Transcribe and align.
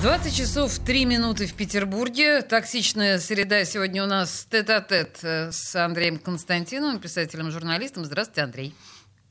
20 0.00 0.36
часов 0.36 0.78
3 0.78 1.04
минуты 1.06 1.46
в 1.46 1.54
Петербурге. 1.54 2.42
Токсичная 2.42 3.18
среда 3.18 3.64
сегодня 3.64 4.04
у 4.04 4.06
нас 4.06 4.46
тет-а-тет 4.48 5.18
э, 5.22 5.50
с 5.50 5.74
Андреем 5.74 6.18
Константиновым, 6.18 7.00
писателем, 7.00 7.50
журналистом. 7.50 8.04
Здравствуйте, 8.04 8.42
Андрей. 8.42 8.74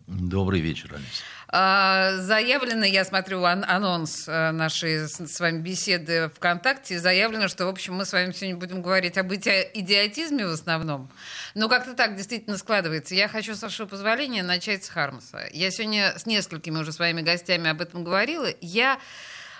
Добрый 0.07 0.59
вечер, 0.59 0.93
Алиса. 0.93 1.23
А, 1.49 2.17
заявлено, 2.17 2.83
я 2.83 3.05
смотрю 3.05 3.43
ан- 3.45 3.63
анонс 3.65 4.27
э, 4.27 4.51
нашей 4.51 5.07
с 5.07 5.39
вами 5.39 5.61
беседы 5.61 6.29
ВКонтакте, 6.35 6.99
заявлено, 6.99 7.47
что, 7.47 7.65
в 7.65 7.69
общем, 7.69 7.93
мы 7.93 8.03
с 8.03 8.11
вами 8.11 8.33
сегодня 8.33 8.57
будем 8.57 8.81
говорить 8.81 9.17
об 9.17 9.33
иди- 9.33 9.69
идиотизме 9.73 10.45
в 10.45 10.51
основном. 10.51 11.09
Но 11.55 11.69
как-то 11.69 11.93
так 11.93 12.17
действительно 12.17 12.57
складывается. 12.57 13.15
Я 13.15 13.29
хочу, 13.29 13.55
с 13.55 13.61
вашего 13.61 13.87
позволения, 13.87 14.43
начать 14.43 14.83
с 14.83 14.89
Хармса. 14.89 15.47
Я 15.53 15.71
сегодня 15.71 16.13
с 16.17 16.25
несколькими 16.25 16.77
уже 16.77 16.91
своими 16.91 17.21
гостями 17.21 17.69
об 17.69 17.79
этом 17.79 18.03
говорила. 18.03 18.47
Я... 18.59 18.99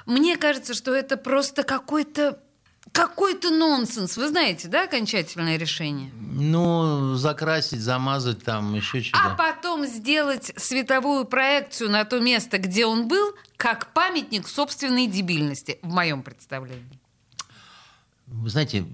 Мне 0.07 0.38
кажется, 0.38 0.73
что 0.73 0.95
это 0.95 1.17
просто 1.17 1.63
какой-то 1.63 2.39
какой-то 2.93 3.52
нонсенс. 3.52 4.16
Вы 4.17 4.30
знаете, 4.30 4.70
да, 4.70 4.85
окончательное 4.85 5.57
решение? 5.57 6.09
Ну, 6.16 7.16
закрасить, 7.16 7.81
замазать 7.81 8.43
там, 8.43 8.73
еще 8.73 8.99
А 8.99 9.03
что-то. 9.03 9.35
потом 9.38 9.85
сделать 9.85 10.53
световую 10.55 11.25
проекцию 11.25 11.91
на 11.91 12.05
то 12.05 12.19
место, 12.19 12.58
где 12.58 12.86
он 12.86 13.08
был, 13.09 13.36
как 13.58 13.94
памятник 13.94 14.47
собственной 14.47 15.08
дебильности, 15.08 15.80
в 15.81 15.94
моем 15.94 16.23
представлении. 16.23 16.99
Вы 18.25 18.49
знаете, 18.49 18.86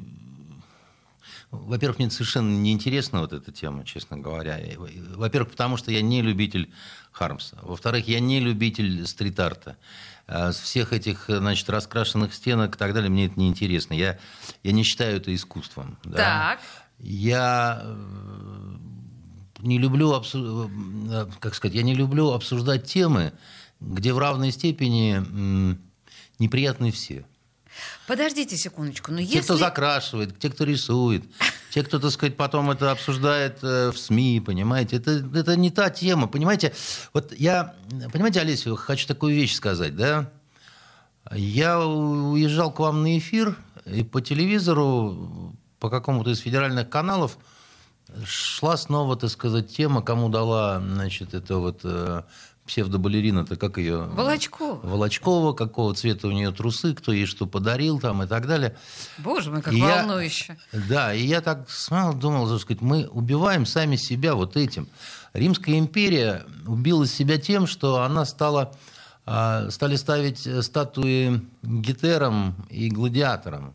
во-первых, 1.52 2.00
мне 2.00 2.10
совершенно 2.10 2.50
неинтересна 2.58 3.20
вот 3.20 3.32
эта 3.32 3.52
тема, 3.52 3.86
честно 3.86 4.18
говоря. 4.18 4.60
Во-первых, 5.16 5.52
потому 5.52 5.78
что 5.78 5.92
я 5.92 6.02
не 6.02 6.24
любитель 6.24 6.72
Хармса. 7.12 7.60
Во-вторых, 7.62 8.08
я 8.08 8.20
не 8.20 8.40
любитель 8.40 9.06
стрит-арта. 9.06 9.78
А 10.28 10.52
С 10.54 10.60
всех 10.60 10.94
этих, 10.94 11.26
значит, 11.28 11.70
раскрашенных 11.70 12.34
стенок 12.34 12.76
и 12.76 12.78
так 12.78 12.94
далее, 12.94 13.10
мне 13.10 13.26
это 13.26 13.40
неинтересно. 13.40 13.94
Я, 13.94 14.18
я 14.64 14.72
не 14.72 14.84
считаю 14.84 15.18
это 15.18 15.34
искусством. 15.34 15.98
да. 16.04 16.18
Так. 16.18 16.60
Я 17.00 17.82
э, 17.84 18.76
не 19.60 19.78
люблю, 19.78 20.14
обсу- 20.14 20.70
э, 21.12 21.28
как 21.40 21.56
сказать, 21.56 21.76
я 21.76 21.84
не 21.84 21.94
люблю 21.96 22.32
обсуждать 22.32 22.86
темы, 22.86 23.34
где 23.82 24.14
в 24.14 24.20
равной 24.20 24.52
степени 24.52 25.78
неприятны 26.40 26.92
все. 26.92 27.26
Подождите 28.08 28.58
секундочку, 28.58 29.12
но 29.12 29.20
Те, 29.20 29.42
кто 29.42 29.54
если... 29.54 29.66
закрашивает, 29.66 30.38
те, 30.40 30.50
кто 30.50 30.64
рисует, 30.64 31.24
те, 31.72 31.84
кто, 31.84 32.00
так 32.00 32.12
сказать, 32.12 32.36
потом 32.38 32.70
это 32.72 32.92
обсуждает 32.92 33.60
э, 33.64 33.92
в 33.92 33.98
СМИ, 33.98 34.42
понимаете, 34.46 34.98
это, 34.98 35.12
это 35.34 35.56
не 35.56 35.72
та 35.72 35.90
тема, 35.90 36.28
понимаете. 36.28 36.74
Вот 37.14 37.34
я, 37.34 37.76
понимаете, 38.12 38.42
Олеся, 38.42 38.76
хочу 38.76 39.08
такую 39.08 39.36
вещь 39.36 39.56
сказать, 39.56 39.96
да? 39.96 40.30
Я 41.32 41.80
уезжал 41.80 42.72
к 42.72 42.80
вам 42.80 43.02
на 43.04 43.18
эфир, 43.18 43.58
и 43.86 44.04
по 44.04 44.22
телевизору, 44.22 45.56
по 45.80 45.90
какому-то 45.90 46.30
из 46.32 46.40
федеральных 46.40 46.90
каналов, 46.90 47.38
шла 48.26 48.78
снова, 48.78 49.16
так 49.16 49.30
сказать, 49.30 49.74
тема, 49.76 50.02
кому 50.02 50.30
дала, 50.30 50.80
значит, 50.80 51.34
это 51.34 51.58
вот 51.58 51.82
э, 51.84 52.24
псевдобалерина-то, 52.66 53.56
как 53.56 53.78
ее? 53.78 54.04
Волочкова. 54.04 54.80
Волочкова, 54.88 55.54
какого 55.54 55.94
цвета 55.94 56.28
у 56.28 56.32
нее 56.32 56.52
трусы, 56.52 56.94
кто 56.94 57.12
ей 57.12 57.26
что 57.26 57.46
подарил 57.46 58.00
там 58.00 58.24
и 58.24 58.28
так 58.28 58.48
далее. 58.48 58.76
Боже 59.18 59.52
мой, 59.52 59.62
как 59.62 59.74
И 59.74 59.78
я- 59.78 59.98
волнующе. 60.04 60.58
Да, 60.72 61.14
и 61.14 61.24
я 61.26 61.42
так 61.42 61.70
смотрел, 61.70 62.14
думал, 62.14 62.48
так 62.50 62.62
сказать, 62.62 62.82
мы 62.82 63.08
убиваем 63.08 63.66
сами 63.66 63.96
себя 63.98 64.36
вот 64.36 64.56
этим. 64.58 64.88
Римская 65.34 65.78
империя 65.78 66.46
убила 66.66 67.06
себя 67.08 67.38
тем, 67.38 67.68
что 67.68 68.02
она 68.04 68.24
стала, 68.26 68.74
а, 69.26 69.70
стали 69.72 69.96
ставить 69.96 70.48
статуи 70.64 71.42
гетерам 71.64 72.56
и 72.70 72.90
гладиаторам, 72.90 73.74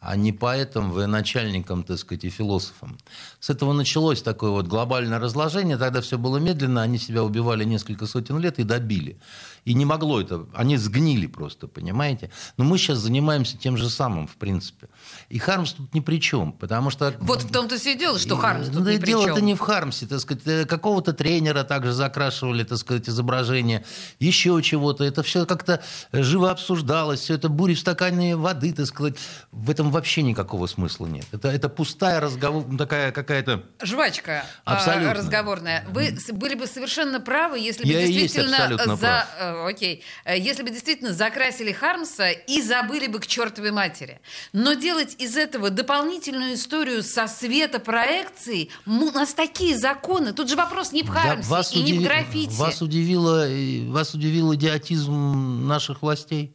а 0.00 0.16
не 0.16 0.32
поэтам, 0.32 0.92
военачальникам, 0.92 1.82
так 1.82 1.98
сказать, 1.98 2.24
и 2.24 2.30
философам. 2.30 2.98
С 3.40 3.50
этого 3.50 3.72
началось 3.72 4.22
такое 4.22 4.50
вот 4.50 4.66
глобальное 4.66 5.18
разложение, 5.18 5.76
тогда 5.76 6.00
все 6.00 6.18
было 6.18 6.38
медленно, 6.38 6.82
они 6.82 6.98
себя 6.98 7.24
убивали 7.24 7.64
несколько 7.64 8.06
сотен 8.06 8.38
лет 8.38 8.58
и 8.58 8.64
добили. 8.64 9.18
И 9.68 9.74
не 9.74 9.84
могло 9.84 10.18
это, 10.18 10.46
они 10.54 10.78
сгнили 10.78 11.26
просто, 11.26 11.68
понимаете? 11.68 12.30
Но 12.56 12.64
мы 12.64 12.78
сейчас 12.78 13.00
занимаемся 13.00 13.58
тем 13.58 13.76
же 13.76 13.90
самым, 13.90 14.26
в 14.26 14.36
принципе. 14.36 14.88
И 15.28 15.38
Хармс 15.38 15.74
тут 15.74 15.92
ни 15.92 16.00
при 16.00 16.22
чем, 16.22 16.52
потому 16.52 16.88
что... 16.88 17.14
Вот 17.20 17.42
в 17.42 17.52
том-то 17.52 17.76
все 17.76 17.92
и 17.92 17.98
дело, 17.98 18.18
что 18.18 18.38
Хармс 18.38 18.68
ну, 18.68 18.76
тут 18.76 18.84
да 18.84 18.94
ни 18.94 18.96
при 18.96 19.08
Дело-то 19.08 19.34
чем. 19.34 19.44
не 19.44 19.54
в 19.54 19.58
Хармсе, 19.58 20.06
так 20.06 20.20
сказать, 20.20 20.42
э, 20.46 20.64
какого-то 20.64 21.12
тренера 21.12 21.64
также 21.64 21.92
закрашивали, 21.92 22.64
так 22.64 22.78
сказать, 22.78 23.10
изображение, 23.10 23.84
еще 24.18 24.58
чего-то. 24.62 25.04
Это 25.04 25.22
все 25.22 25.44
как-то 25.44 25.82
живо 26.12 26.50
обсуждалось, 26.50 27.20
все 27.20 27.34
это 27.34 27.50
бури 27.50 27.74
в 27.74 27.78
стакане 27.78 28.36
воды, 28.36 28.72
так 28.72 28.86
сказать. 28.86 29.16
В 29.52 29.68
этом 29.68 29.90
вообще 29.90 30.22
никакого 30.22 30.66
смысла 30.66 31.04
нет. 31.04 31.26
Это, 31.30 31.48
это 31.48 31.68
пустая 31.68 32.20
разговор, 32.20 32.64
ну, 32.66 32.78
такая 32.78 33.12
какая-то... 33.12 33.64
Жвачка 33.82 34.46
а, 34.64 34.76
Абсолютно. 34.76 35.12
разговорная. 35.12 35.84
Вы 35.90 36.16
были 36.32 36.54
бы 36.54 36.66
совершенно 36.66 37.20
правы, 37.20 37.58
если 37.58 37.82
бы 37.82 37.90
Я 37.90 38.06
действительно 38.06 38.78
за, 38.96 38.96
прав. 38.96 39.57
Э, 39.66 39.70
окей, 39.70 40.02
Э, 40.24 40.38
если 40.38 40.62
бы 40.62 40.70
действительно 40.70 41.12
закрасили 41.12 41.72
Хармса 41.72 42.30
и 42.30 42.62
забыли 42.62 43.06
бы 43.06 43.18
к 43.20 43.26
чертовой 43.26 43.70
матери. 43.72 44.20
Но 44.52 44.74
делать 44.74 45.14
из 45.18 45.36
этого 45.36 45.70
дополнительную 45.70 46.54
историю 46.54 47.02
со 47.02 47.26
светопроекцией, 47.26 48.70
м, 48.86 49.02
у 49.02 49.10
нас 49.12 49.34
такие 49.34 49.76
законы. 49.76 50.32
Тут 50.32 50.48
же 50.48 50.56
вопрос 50.56 50.92
не 50.92 51.02
в 51.02 51.08
Хармсе 51.08 51.48
вас, 51.48 51.74
и 51.74 51.82
не 51.82 51.98
в 51.98 52.02
граффити. 52.02 52.54
вас, 52.56 52.82
удивило, 52.82 53.48
э, 53.48 53.86
вас 53.88 54.14
удивил 54.14 54.54
идиотизм 54.54 55.66
наших 55.66 56.02
властей? 56.02 56.54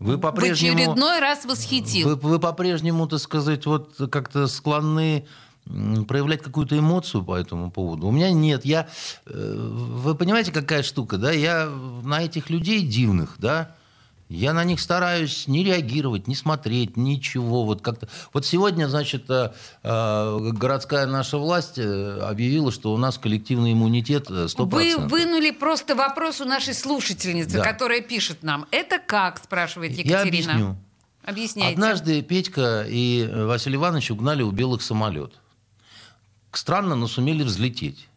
Вы 0.00 0.16
В 0.16 0.20
по-прежнему... 0.20 0.76
очередной 0.76 1.20
раз 1.20 1.44
восхитил. 1.44 2.08
Вы, 2.08 2.16
вы 2.16 2.38
по-прежнему, 2.38 3.06
так 3.06 3.20
сказать, 3.20 3.64
вот 3.64 3.94
как-то 4.10 4.48
склонны 4.48 5.26
проявлять 5.64 6.42
какую-то 6.42 6.78
эмоцию 6.78 7.24
по 7.24 7.36
этому 7.36 7.70
поводу. 7.70 8.06
У 8.06 8.12
меня 8.12 8.30
нет. 8.30 8.64
Я, 8.64 8.88
э, 9.26 9.56
вы 9.56 10.14
понимаете, 10.14 10.52
какая 10.52 10.82
штука, 10.82 11.16
да? 11.16 11.32
Я 11.32 11.68
на 12.02 12.22
этих 12.22 12.50
людей 12.50 12.82
дивных, 12.86 13.36
да, 13.38 13.74
я 14.28 14.52
на 14.52 14.64
них 14.64 14.80
стараюсь 14.80 15.46
не 15.46 15.62
реагировать, 15.64 16.26
не 16.26 16.34
смотреть, 16.34 16.96
ничего. 16.96 17.64
Вот, 17.64 17.82
как-то... 17.82 18.08
вот 18.32 18.46
сегодня, 18.46 18.88
значит, 18.88 19.28
э, 19.28 19.52
э, 19.82 20.38
городская 20.52 21.06
наша 21.06 21.38
власть 21.38 21.78
объявила, 21.78 22.72
что 22.72 22.92
у 22.92 22.96
нас 22.96 23.18
коллективный 23.18 23.72
иммунитет 23.72 24.30
э, 24.30 24.46
100%. 24.46 24.66
Вы 24.70 24.96
вынули 24.96 25.50
просто 25.50 25.94
вопрос 25.94 26.40
у 26.40 26.46
нашей 26.46 26.74
слушательницы, 26.74 27.58
Да. 27.58 27.64
которая 27.64 28.00
пишет 28.00 28.42
нам. 28.42 28.66
Это 28.70 28.98
как, 28.98 29.42
спрашивает 29.42 29.92
Я 29.92 30.20
Екатерина. 30.20 30.52
объясню. 30.52 30.76
Объясняйте. 31.22 31.74
Однажды 31.74 32.22
Петька 32.22 32.84
и 32.86 33.26
Василий 33.32 33.76
Иванович 33.76 34.10
угнали 34.10 34.42
у 34.42 34.50
белых 34.50 34.82
самолет. 34.82 35.32
Странно, 36.56 36.94
но 36.94 37.06
сумели 37.06 37.42
взлететь. 37.42 38.08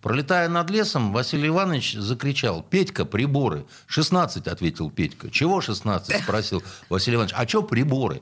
Пролетая 0.00 0.48
над 0.48 0.68
лесом, 0.70 1.12
Василий 1.12 1.48
Иванович 1.48 1.94
закричал, 1.94 2.62
«Петька, 2.68 3.04
приборы!» 3.04 3.66
«16»,— 3.88 4.48
ответил 4.50 4.90
Петька. 4.90 5.30
«Чего 5.30 5.60
16?»— 5.60 6.22
спросил 6.24 6.62
Василий 6.88 7.16
Иванович. 7.16 7.34
«А 7.36 7.46
что 7.46 7.62
приборы?» 7.62 8.20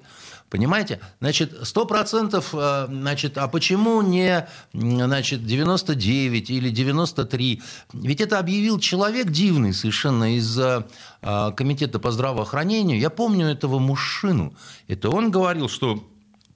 Понимаете? 0.50 0.98
Значит, 1.21 1.53
100%, 1.62 2.44
э, 2.53 2.87
значит, 2.91 3.38
а 3.38 3.47
почему 3.47 4.03
не, 4.03 4.48
значит, 4.72 5.47
99 5.47 6.51
или 6.51 6.71
93? 6.71 7.63
Ведь 7.92 8.21
это 8.21 8.41
объявил 8.41 8.80
человек 8.80 9.30
дивный 9.30 9.72
совершенно 9.72 10.36
из 10.36 10.59
э, 10.59 10.84
э, 11.22 11.53
Комитета 11.56 12.01
по 12.01 12.10
здравоохранению. 12.10 12.98
Я 12.98 13.10
помню 13.10 13.47
этого 13.47 13.78
мужчину. 13.78 14.53
Это 14.89 15.09
он 15.10 15.30
говорил, 15.30 15.68
что 15.68 16.04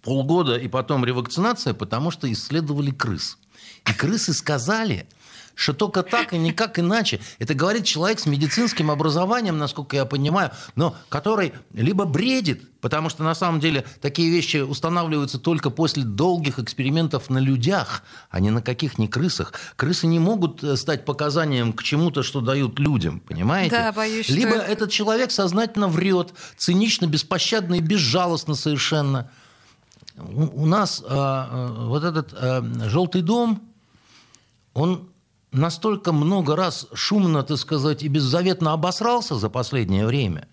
полгода 0.04 0.56
и 0.56 0.68
потом 0.68 1.04
ревакцинация, 1.04 1.74
потому 1.74 2.10
что 2.10 2.30
исследовали 2.30 2.90
крыс. 2.90 3.38
И 3.88 3.92
крысы 3.92 4.32
сказали, 4.32 5.06
что 5.56 5.72
только 5.72 6.02
так 6.02 6.32
и 6.32 6.38
никак 6.38 6.78
иначе. 6.80 7.20
Это 7.38 7.54
говорит 7.54 7.84
человек 7.84 8.18
с 8.18 8.26
медицинским 8.26 8.90
образованием, 8.90 9.56
насколько 9.56 9.94
я 9.94 10.04
понимаю, 10.04 10.50
но 10.74 10.96
который 11.08 11.52
либо 11.72 12.06
бредит, 12.06 12.68
потому 12.80 13.08
что 13.08 13.22
на 13.22 13.34
самом 13.34 13.60
деле 13.60 13.84
такие 14.00 14.30
вещи 14.30 14.56
устанавливаются 14.58 15.38
только 15.38 15.70
после 15.70 16.02
долгих 16.02 16.58
экспериментов 16.58 17.30
на 17.30 17.38
людях, 17.38 18.02
а 18.30 18.40
не 18.40 18.50
на 18.50 18.62
каких-ни 18.62 19.06
крысах. 19.06 19.52
Крысы 19.76 20.06
не 20.08 20.18
могут 20.18 20.64
э, 20.64 20.76
стать 20.76 21.04
показанием 21.04 21.72
к 21.72 21.82
чему-то, 21.84 22.22
что 22.24 22.40
дают 22.40 22.78
людям, 22.80 23.20
понимаете? 23.20 23.70
Да, 23.76 23.92
боюсь, 23.92 24.26
что 24.26 24.34
Либо 24.34 24.56
это- 24.56 24.72
этот 24.72 24.90
человек 24.90 25.30
сознательно 25.30 25.86
врет, 25.88 26.34
цинично, 26.56 27.06
беспощадно 27.06 27.74
и 27.76 27.80
безжалостно 27.80 28.54
совершенно. 28.54 29.30
У 30.16 30.66
нас 30.66 31.00
вот 31.00 32.04
этот 32.04 32.34
желтый 32.88 33.22
дом, 33.22 33.62
он 34.72 35.08
настолько 35.52 36.12
много 36.12 36.56
раз 36.56 36.86
шумно, 36.94 37.42
так 37.42 37.58
сказать, 37.58 38.02
и 38.02 38.08
беззаветно 38.08 38.72
обосрался 38.72 39.36
за 39.36 39.48
последнее 39.48 40.06
время, 40.06 40.48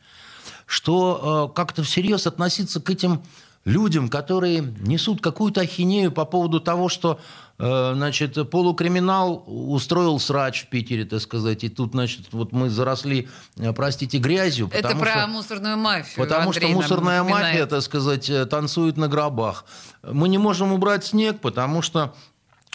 что 0.66 1.52
как-то 1.56 1.84
всерьез 1.84 2.28
относиться 2.28 2.80
к 2.82 2.90
этим 2.90 3.24
людям, 3.66 4.10
которые 4.10 4.62
несут 4.80 5.22
какую-то 5.22 5.62
ахинею 5.62 6.12
по 6.12 6.26
поводу 6.26 6.60
того, 6.60 6.90
что 6.90 7.20
э, 7.60 7.92
значит, 7.94 8.50
полукриминал 8.50 9.44
устроил 9.46 10.20
срач 10.20 10.64
в 10.64 10.68
Питере, 10.68 11.06
так 11.06 11.22
сказать, 11.22 11.64
и 11.64 11.70
тут, 11.70 11.92
значит, 11.92 12.28
вот 12.32 12.52
мы 12.52 12.70
заросли, 12.70 13.30
э, 13.58 13.72
простите, 13.74 14.18
грязью. 14.18 14.70
Это 14.74 14.96
про 14.96 15.12
что, 15.12 15.28
мусорную 15.28 15.78
мафию. 15.78 16.18
Потому 16.18 16.50
Андрей 16.50 16.68
что 16.68 16.76
мусорная 16.76 17.24
мафия, 17.24 17.66
так 17.68 17.82
сказать, 17.82 18.30
э, 18.30 18.46
танцует 18.46 18.98
на 18.98 19.08
гробах. 19.08 19.66
Мы 20.04 20.30
не 20.30 20.40
можем 20.40 20.72
убрать 20.74 21.06
снег, 21.06 21.40
потому 21.40 21.82
что 21.82 22.16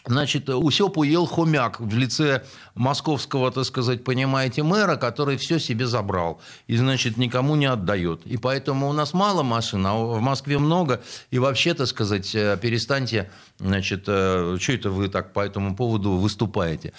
Значит, 0.07 0.49
Усеп 0.49 0.99
уел 0.99 1.27
хомяк 1.27 1.81
в 1.81 1.97
лице 1.97 2.45
московского, 2.77 3.51
так 3.51 3.65
сказать, 3.65 4.05
понимаете, 4.05 4.63
мэра, 4.63 4.97
который 4.97 5.37
все 5.37 5.59
себе 5.59 5.87
забрал 5.87 6.41
и, 6.69 6.77
значит, 6.77 7.17
никому 7.17 7.57
не 7.57 7.67
отдает. 7.67 8.21
И 8.25 8.37
поэтому 8.37 8.89
у 8.89 8.93
нас 8.93 9.15
мало 9.15 9.43
машин, 9.43 9.85
а 9.85 9.95
в 9.95 10.21
Москве 10.21 10.59
много. 10.59 11.03
И 11.33 11.41
вообще, 11.41 11.75
так 11.75 11.89
сказать, 11.89 12.33
э, 12.37 12.57
перестаньте, 12.61 13.31
значит, 13.59 14.05
э, 14.07 14.57
что 14.61 14.73
это 14.73 14.91
вы 14.91 15.09
так 15.09 15.33
по 15.33 15.41
этому 15.41 15.75
поводу 15.75 16.13
выступаете? 16.13 16.93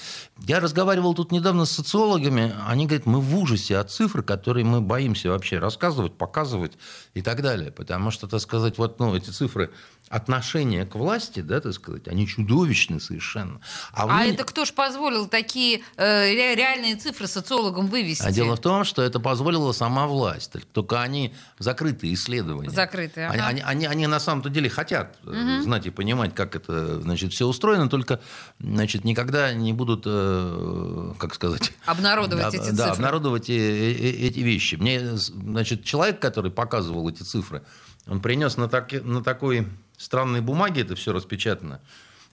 Я 0.45 0.59
разговаривал 0.59 1.13
тут 1.13 1.31
недавно 1.31 1.65
с 1.65 1.71
социологами, 1.71 2.53
они 2.67 2.87
говорят, 2.87 3.05
мы 3.05 3.21
в 3.21 3.37
ужасе 3.37 3.77
от 3.77 3.89
цифр, 3.89 4.21
которые 4.21 4.65
мы 4.65 4.81
боимся 4.81 5.29
вообще 5.29 5.59
рассказывать, 5.59 6.13
показывать 6.13 6.73
и 7.13 7.21
так 7.21 7.41
далее. 7.41 7.71
Потому 7.71 8.11
что, 8.11 8.27
так 8.27 8.41
сказать, 8.41 8.77
вот 8.77 8.99
ну, 8.99 9.15
эти 9.15 9.29
цифры 9.29 9.71
отношения 10.09 10.85
к 10.85 10.95
власти, 10.95 11.41
да, 11.41 11.59
так 11.59 11.73
сказать, 11.73 12.07
они 12.07 12.27
чудовищны 12.27 12.99
совершенно. 12.99 13.59
А, 13.91 14.03
а 14.03 14.23
вы... 14.23 14.31
это 14.31 14.43
кто 14.43 14.65
ж 14.65 14.71
позволил 14.71 15.27
такие 15.27 15.81
э, 15.97 16.33
реальные 16.33 16.95
цифры 16.95 17.27
социологам 17.27 17.87
вывести? 17.87 18.23
А 18.23 18.31
дело 18.31 18.55
в 18.55 18.59
том, 18.59 18.83
что 18.83 19.01
это 19.01 19.19
позволила 19.19 19.71
сама 19.71 20.07
власть. 20.07 20.53
Только 20.71 21.01
они 21.01 21.33
закрытые 21.59 22.13
исследования. 22.13 22.69
Закрытые. 22.69 23.27
Ага. 23.27 23.47
Они, 23.47 23.61
они, 23.61 23.85
они 23.85 24.07
на 24.07 24.19
самом-то 24.19 24.49
деле 24.49 24.69
хотят 24.69 25.17
угу. 25.23 25.61
знать 25.61 25.85
и 25.85 25.89
понимать, 25.89 26.33
как 26.33 26.55
это 26.55 27.01
значит, 27.01 27.33
все 27.33 27.45
устроено, 27.45 27.89
только 27.89 28.21
значит, 28.59 29.03
никогда 29.03 29.53
не 29.53 29.73
будут, 29.73 30.03
э, 30.05 31.13
как 31.17 31.35
сказать... 31.35 31.73
Обнародовать 31.85 32.53
эти 32.53 32.61
цифры. 32.61 32.77
Да, 32.77 32.91
обнародовать 32.91 33.49
эти 33.49 34.39
вещи. 34.39 34.75
Мне, 34.75 35.17
значит, 35.17 35.83
человек, 35.83 36.19
который 36.19 36.51
показывал 36.51 37.09
эти 37.09 37.23
цифры, 37.23 37.63
он 38.07 38.21
принес 38.21 38.57
на, 38.57 38.69
так, 38.69 38.91
на 39.03 39.21
такой 39.23 39.67
странной 39.97 40.41
бумаге 40.41 40.81
это 40.81 40.95
все 40.95 41.11
распечатано. 41.11 41.81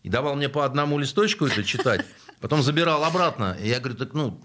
И 0.02 0.08
давал 0.08 0.37
мне 0.37 0.49
по 0.49 0.64
одному 0.64 0.99
листочку 0.99 1.46
это 1.46 1.64
читать, 1.64 2.05
потом 2.40 2.62
забирал 2.62 3.05
обратно. 3.05 3.56
И 3.61 3.69
я 3.69 3.81
говорю, 3.81 3.96
так 3.96 4.12
ну, 4.12 4.40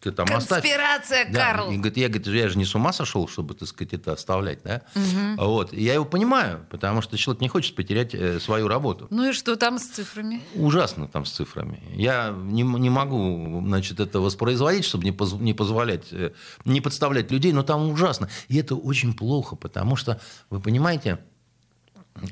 ты 0.00 0.12
там 0.12 0.26
Конспирация, 0.26 1.22
оставь. 1.22 1.32
Карл. 1.32 1.68
Да. 1.68 1.74
И 1.74 1.76
говорит, 1.76 1.96
я, 1.96 2.08
говорит, 2.08 2.26
я 2.28 2.48
же 2.48 2.56
не 2.56 2.64
с 2.64 2.74
ума 2.74 2.92
сошел, 2.92 3.26
чтобы, 3.26 3.54
так 3.54 3.68
сказать, 3.68 3.94
это 3.94 4.12
оставлять, 4.12 4.62
да? 4.62 4.82
Угу. 4.94 5.44
Вот. 5.44 5.72
И 5.72 5.82
я 5.82 5.94
его 5.94 6.04
понимаю, 6.04 6.64
потому 6.70 7.02
что 7.02 7.16
человек 7.18 7.40
не 7.40 7.48
хочет 7.48 7.74
потерять 7.74 8.14
э, 8.14 8.38
свою 8.38 8.68
работу. 8.68 9.08
Ну 9.10 9.30
и 9.30 9.32
что 9.32 9.56
там 9.56 9.78
с 9.78 9.86
цифрами? 9.86 10.40
Ужасно 10.54 11.08
там 11.08 11.24
с 11.24 11.32
цифрами. 11.32 11.82
Я 11.94 12.30
не, 12.30 12.62
не 12.62 12.90
могу, 12.90 13.60
значит, 13.66 13.98
это 13.98 14.20
воспроизводить, 14.20 14.84
чтобы 14.84 15.04
не, 15.04 15.12
поз, 15.12 15.32
не 15.32 15.52
позволять, 15.52 16.12
э, 16.12 16.30
не 16.64 16.80
подставлять 16.80 17.32
людей, 17.32 17.52
но 17.52 17.64
там 17.64 17.90
ужасно. 17.90 18.28
И 18.46 18.56
это 18.56 18.76
очень 18.76 19.14
плохо, 19.14 19.56
потому 19.56 19.96
что, 19.96 20.20
вы 20.48 20.60
понимаете, 20.60 21.18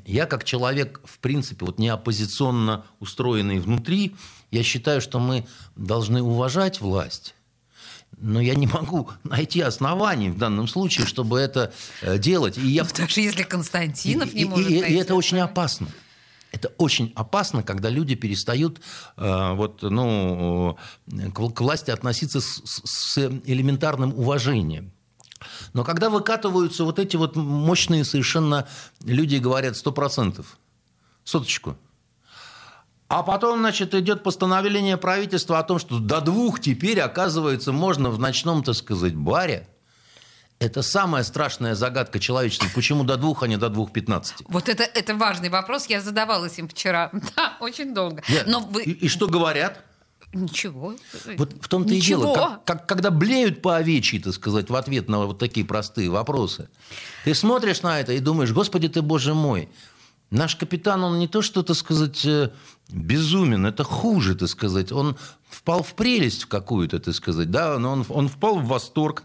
я 0.05 0.25
как 0.25 0.43
человек, 0.43 1.01
в 1.03 1.19
принципе, 1.19 1.65
вот 1.65 1.79
не 1.79 1.89
оппозиционно 1.89 2.85
устроенный 2.99 3.59
внутри, 3.59 4.15
я 4.51 4.63
считаю, 4.63 5.01
что 5.01 5.19
мы 5.19 5.45
должны 5.75 6.21
уважать 6.21 6.81
власть. 6.81 7.35
Но 8.17 8.41
я 8.41 8.55
не 8.55 8.67
могу 8.67 9.09
найти 9.23 9.61
оснований 9.61 10.29
в 10.29 10.37
данном 10.37 10.67
случае, 10.67 11.05
чтобы 11.05 11.39
это 11.39 11.73
э, 12.01 12.17
делать. 12.17 12.57
И 12.57 12.67
я... 12.67 12.83
Ну, 12.83 12.89
так 12.93 13.09
же, 13.09 13.21
если 13.21 13.43
Константинов 13.43 14.33
и, 14.33 14.37
не 14.39 14.45
может 14.45 14.69
и, 14.69 14.79
и, 14.79 14.93
и 14.93 14.95
это 14.95 15.13
очень 15.13 15.39
опасно. 15.39 15.87
Это 16.51 16.69
очень 16.77 17.11
опасно, 17.15 17.61
когда 17.61 17.89
люди 17.89 18.15
перестают 18.15 18.79
э, 19.17 19.53
вот, 19.53 19.81
ну, 19.83 20.77
к, 21.05 21.49
к 21.49 21.61
власти 21.61 21.91
относиться 21.91 22.41
с, 22.41 22.61
с 22.63 23.17
элементарным 23.45 24.17
уважением. 24.17 24.91
Но 25.73 25.83
когда 25.83 26.09
выкатываются 26.09 26.83
вот 26.83 26.99
эти 26.99 27.15
вот 27.15 27.35
мощные 27.35 28.03
совершенно 28.03 28.67
люди 29.03 29.37
говорят 29.37 29.75
100%, 29.75 30.45
соточку, 31.23 31.77
а 33.09 33.23
потом, 33.23 33.59
значит, 33.59 33.95
идет 33.95 34.23
постановление 34.23 34.97
правительства 34.97 35.59
о 35.59 35.63
том, 35.63 35.79
что 35.79 35.99
до 35.99 36.19
двух 36.19 36.59
теперь, 36.59 36.99
оказывается, 36.99 37.71
можно 37.71 38.09
в 38.09 38.19
ночном, 38.19 38.63
так 38.63 38.75
сказать, 38.75 39.15
баре. 39.15 39.67
Это 40.59 40.81
самая 40.81 41.23
страшная 41.23 41.75
загадка 41.75 42.19
человечества. 42.19 42.67
Почему 42.73 43.03
до 43.03 43.15
двух, 43.15 43.43
а 43.43 43.47
не 43.47 43.57
до 43.57 43.69
двух 43.69 43.93
пятнадцати? 43.93 44.43
Вот 44.49 44.67
это, 44.69 44.83
это 44.83 45.15
важный 45.15 45.49
вопрос. 45.49 45.85
Я 45.85 46.01
задавалась 46.01 46.57
им 46.57 46.67
вчера. 46.67 47.11
Да, 47.35 47.57
очень 47.59 47.93
долго. 47.93 48.23
Нет. 48.27 48.45
Но 48.47 48.61
вы... 48.61 48.83
и, 48.83 48.91
и 48.91 49.07
что 49.07 49.27
говорят? 49.27 49.83
Ничего. 50.33 50.93
Вот 51.37 51.53
в 51.61 51.67
том-то 51.67 51.93
и 51.93 52.01
дело, 52.01 52.33
как, 52.33 52.65
как, 52.65 52.87
когда 52.87 53.11
блеют 53.11 53.61
по 53.61 53.77
овечьи, 53.77 54.19
так 54.19 54.33
сказать, 54.33 54.69
в 54.69 54.75
ответ 54.75 55.07
на 55.07 55.25
вот 55.25 55.39
такие 55.39 55.65
простые 55.65 56.09
вопросы, 56.09 56.69
ты 57.23 57.33
смотришь 57.33 57.81
на 57.81 57.99
это 57.99 58.13
и 58.13 58.19
думаешь, 58.19 58.51
господи 58.51 58.89
ты, 58.89 59.01
боже 59.01 59.33
мой, 59.33 59.69
наш 60.29 60.55
капитан, 60.55 61.03
он 61.03 61.19
не 61.19 61.27
то 61.27 61.41
что, 61.41 61.63
так 61.63 61.77
сказать, 61.77 62.25
э, 62.25 62.51
безумен, 62.89 63.65
это 63.65 63.83
хуже, 63.83 64.35
так 64.35 64.49
сказать, 64.49 64.91
он 64.91 65.17
впал 65.49 65.81
в 65.81 65.93
прелесть 65.93 66.45
какую-то, 66.45 66.99
так 66.99 67.15
сказать, 67.15 67.49
да, 67.49 67.79
но 67.79 67.93
он, 67.93 68.05
он 68.09 68.27
впал 68.27 68.59
в 68.59 68.67
восторг, 68.67 69.23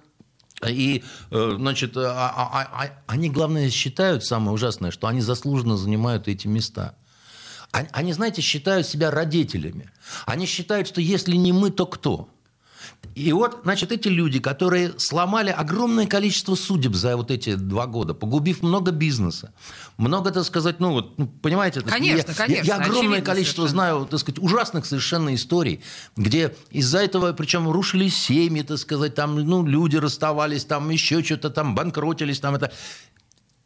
и, 0.66 1.02
э, 1.30 1.54
значит, 1.56 1.96
а, 1.96 2.32
а, 2.36 2.62
а, 2.72 2.90
они, 3.08 3.28
главное, 3.28 3.68
считают, 3.70 4.24
самое 4.24 4.52
ужасное, 4.52 4.92
что 4.92 5.08
они 5.08 5.20
заслуженно 5.20 5.76
занимают 5.76 6.28
эти 6.28 6.46
места. 6.46 6.94
Они, 7.72 8.12
знаете, 8.12 8.42
считают 8.42 8.86
себя 8.86 9.10
родителями. 9.10 9.90
Они 10.26 10.46
считают, 10.46 10.86
что 10.86 11.00
если 11.00 11.36
не 11.36 11.52
мы, 11.52 11.70
то 11.70 11.86
кто? 11.86 12.28
И 13.14 13.32
вот, 13.32 13.60
значит, 13.64 13.92
эти 13.92 14.08
люди, 14.08 14.40
которые 14.40 14.94
сломали 14.98 15.50
огромное 15.50 16.06
количество 16.06 16.54
судеб 16.54 16.94
за 16.94 17.16
вот 17.16 17.30
эти 17.30 17.56
два 17.56 17.86
года, 17.86 18.14
погубив 18.14 18.62
много 18.62 18.90
бизнеса, 18.90 19.52
много, 19.98 20.30
так 20.30 20.44
сказать, 20.44 20.80
ну 20.80 20.92
вот, 20.92 21.18
ну, 21.18 21.26
понимаете, 21.26 21.82
конечно, 21.82 22.30
я, 22.30 22.36
конечно, 22.36 22.66
я 22.66 22.76
огромное 22.76 23.20
количество 23.20 23.66
совершенно. 23.66 23.90
знаю, 23.90 24.06
так 24.06 24.20
сказать, 24.20 24.38
ужасных 24.38 24.86
совершенно 24.86 25.34
историй, 25.34 25.82
где 26.16 26.54
из-за 26.70 27.00
этого, 27.00 27.32
причем 27.34 27.68
рушились 27.70 28.16
семьи, 28.16 28.62
так 28.62 28.78
сказать, 28.78 29.14
там, 29.14 29.36
ну, 29.36 29.66
люди 29.66 29.96
расставались, 29.96 30.64
там 30.64 30.88
еще 30.88 31.22
что-то 31.22 31.50
там 31.50 31.74
банкротились, 31.74 32.40
там 32.40 32.54
это. 32.54 32.72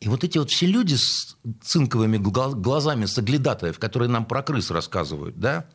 И 0.01 0.09
вот 0.09 0.25
эти 0.25 0.39
вот 0.39 0.51
все 0.51 0.67
люди 0.67 0.95
с 0.95 1.37
цинковыми 1.63 2.19
глазами 2.19 3.07
соглядатаев, 3.07 3.79
которые 3.79 4.09
нам 4.09 4.27
про 4.27 4.43
крыс 4.43 4.71
рассказывают, 4.71 5.39
да, 5.39 5.67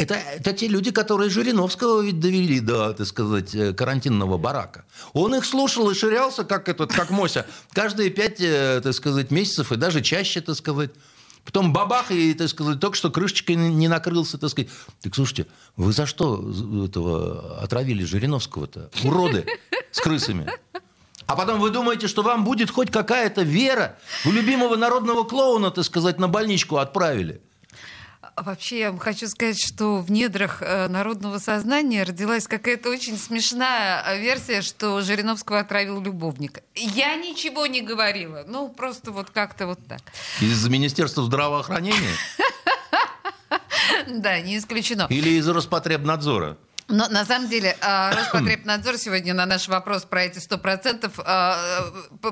это, 0.00 0.14
это 0.14 0.54
те 0.54 0.66
люди, 0.66 0.90
которые 0.92 1.28
Жириновского 1.28 2.00
ведь 2.00 2.20
довели 2.20 2.60
до, 2.60 2.94
так 2.94 3.06
сказать, 3.06 3.54
э, 3.54 3.74
карантинного 3.74 4.38
барака. 4.38 4.86
Он 5.12 5.34
их 5.34 5.44
слушал 5.44 5.90
и 5.90 5.94
ширялся, 5.94 6.44
как, 6.44 6.70
этот, 6.70 6.90
как 6.90 7.10
Мося, 7.10 7.44
каждые 7.72 8.08
пять, 8.08 8.40
э, 8.40 8.80
так 8.82 8.94
сказать, 8.94 9.30
месяцев 9.30 9.72
и 9.72 9.76
даже 9.76 10.00
чаще, 10.00 10.40
так 10.40 10.56
сказать. 10.56 10.90
Потом 11.44 11.74
бабах, 11.74 12.10
и, 12.12 12.32
так 12.32 12.48
сказать, 12.48 12.80
только 12.80 12.96
что 12.96 13.10
крышечкой 13.10 13.56
не 13.56 13.88
накрылся, 13.88 14.38
так 14.38 14.48
сказать. 14.48 14.70
Так 15.02 15.14
слушайте, 15.14 15.46
вы 15.76 15.92
за 15.92 16.06
что 16.06 16.50
этого 16.86 17.60
отравили 17.60 18.02
Жириновского-то? 18.02 18.90
Уроды 19.04 19.44
с 19.90 20.00
крысами. 20.00 20.50
А 21.30 21.36
потом 21.36 21.60
вы 21.60 21.70
думаете, 21.70 22.08
что 22.08 22.22
вам 22.22 22.42
будет 22.42 22.72
хоть 22.72 22.90
какая-то 22.90 23.42
вера? 23.42 23.96
У 24.24 24.32
любимого 24.32 24.74
народного 24.74 25.22
клоуна, 25.22 25.70
так 25.70 25.84
сказать, 25.84 26.18
на 26.18 26.26
больничку 26.26 26.78
отправили. 26.78 27.40
Вообще, 28.36 28.80
я 28.80 28.96
хочу 28.98 29.28
сказать, 29.28 29.56
что 29.64 29.98
в 29.98 30.10
недрах 30.10 30.60
э, 30.60 30.88
народного 30.88 31.38
сознания 31.38 32.02
родилась 32.02 32.48
какая-то 32.48 32.90
очень 32.90 33.16
смешная 33.16 34.02
э, 34.04 34.18
версия, 34.20 34.60
что 34.60 35.02
Жириновского 35.02 35.60
отравил 35.60 36.00
любовник. 36.00 36.64
Я 36.74 37.14
ничего 37.14 37.66
не 37.66 37.82
говорила. 37.82 38.42
Ну, 38.48 38.68
просто 38.68 39.12
вот 39.12 39.30
как-то 39.30 39.68
вот 39.68 39.78
так. 39.86 40.00
Из 40.40 40.66
Министерства 40.66 41.22
здравоохранения? 41.22 42.16
Да, 44.08 44.40
не 44.40 44.56
исключено. 44.58 45.06
Или 45.10 45.30
из 45.30 45.46
Роспотребнадзора? 45.48 46.56
Но 46.90 47.08
на 47.08 47.24
самом 47.24 47.48
деле 47.48 47.76
а, 47.80 48.12
Роспотребнадзор 48.16 48.98
сегодня 48.98 49.34
на 49.34 49.46
наш 49.46 49.68
вопрос 49.68 50.04
про 50.04 50.24
эти 50.24 50.38
100% 50.38 51.10
а, 51.24 51.84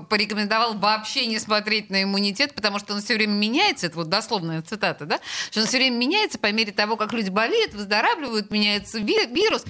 порекомендовал 0.09 0.75
вообще 0.79 1.27
не 1.27 1.39
смотреть 1.39 1.91
на 1.91 2.03
иммунитет, 2.03 2.55
потому 2.55 2.79
что 2.79 2.95
он 2.95 3.01
все 3.01 3.15
время 3.15 3.33
меняется, 3.33 3.87
это 3.87 3.97
вот 3.97 4.09
дословная 4.09 4.63
цитата, 4.63 5.07
да, 5.07 5.21
что 5.51 5.61
он 5.61 5.67
все 5.67 5.79
время 5.79 5.97
меняется 5.97 6.39
по 6.39 6.51
мере 6.53 6.73
того, 6.73 6.97
как 6.97 7.13
люди 7.13 7.31
болеют, 7.31 7.75
выздоравливают, 7.75 8.51
меняется 8.51 8.99
вирус. 8.99 9.65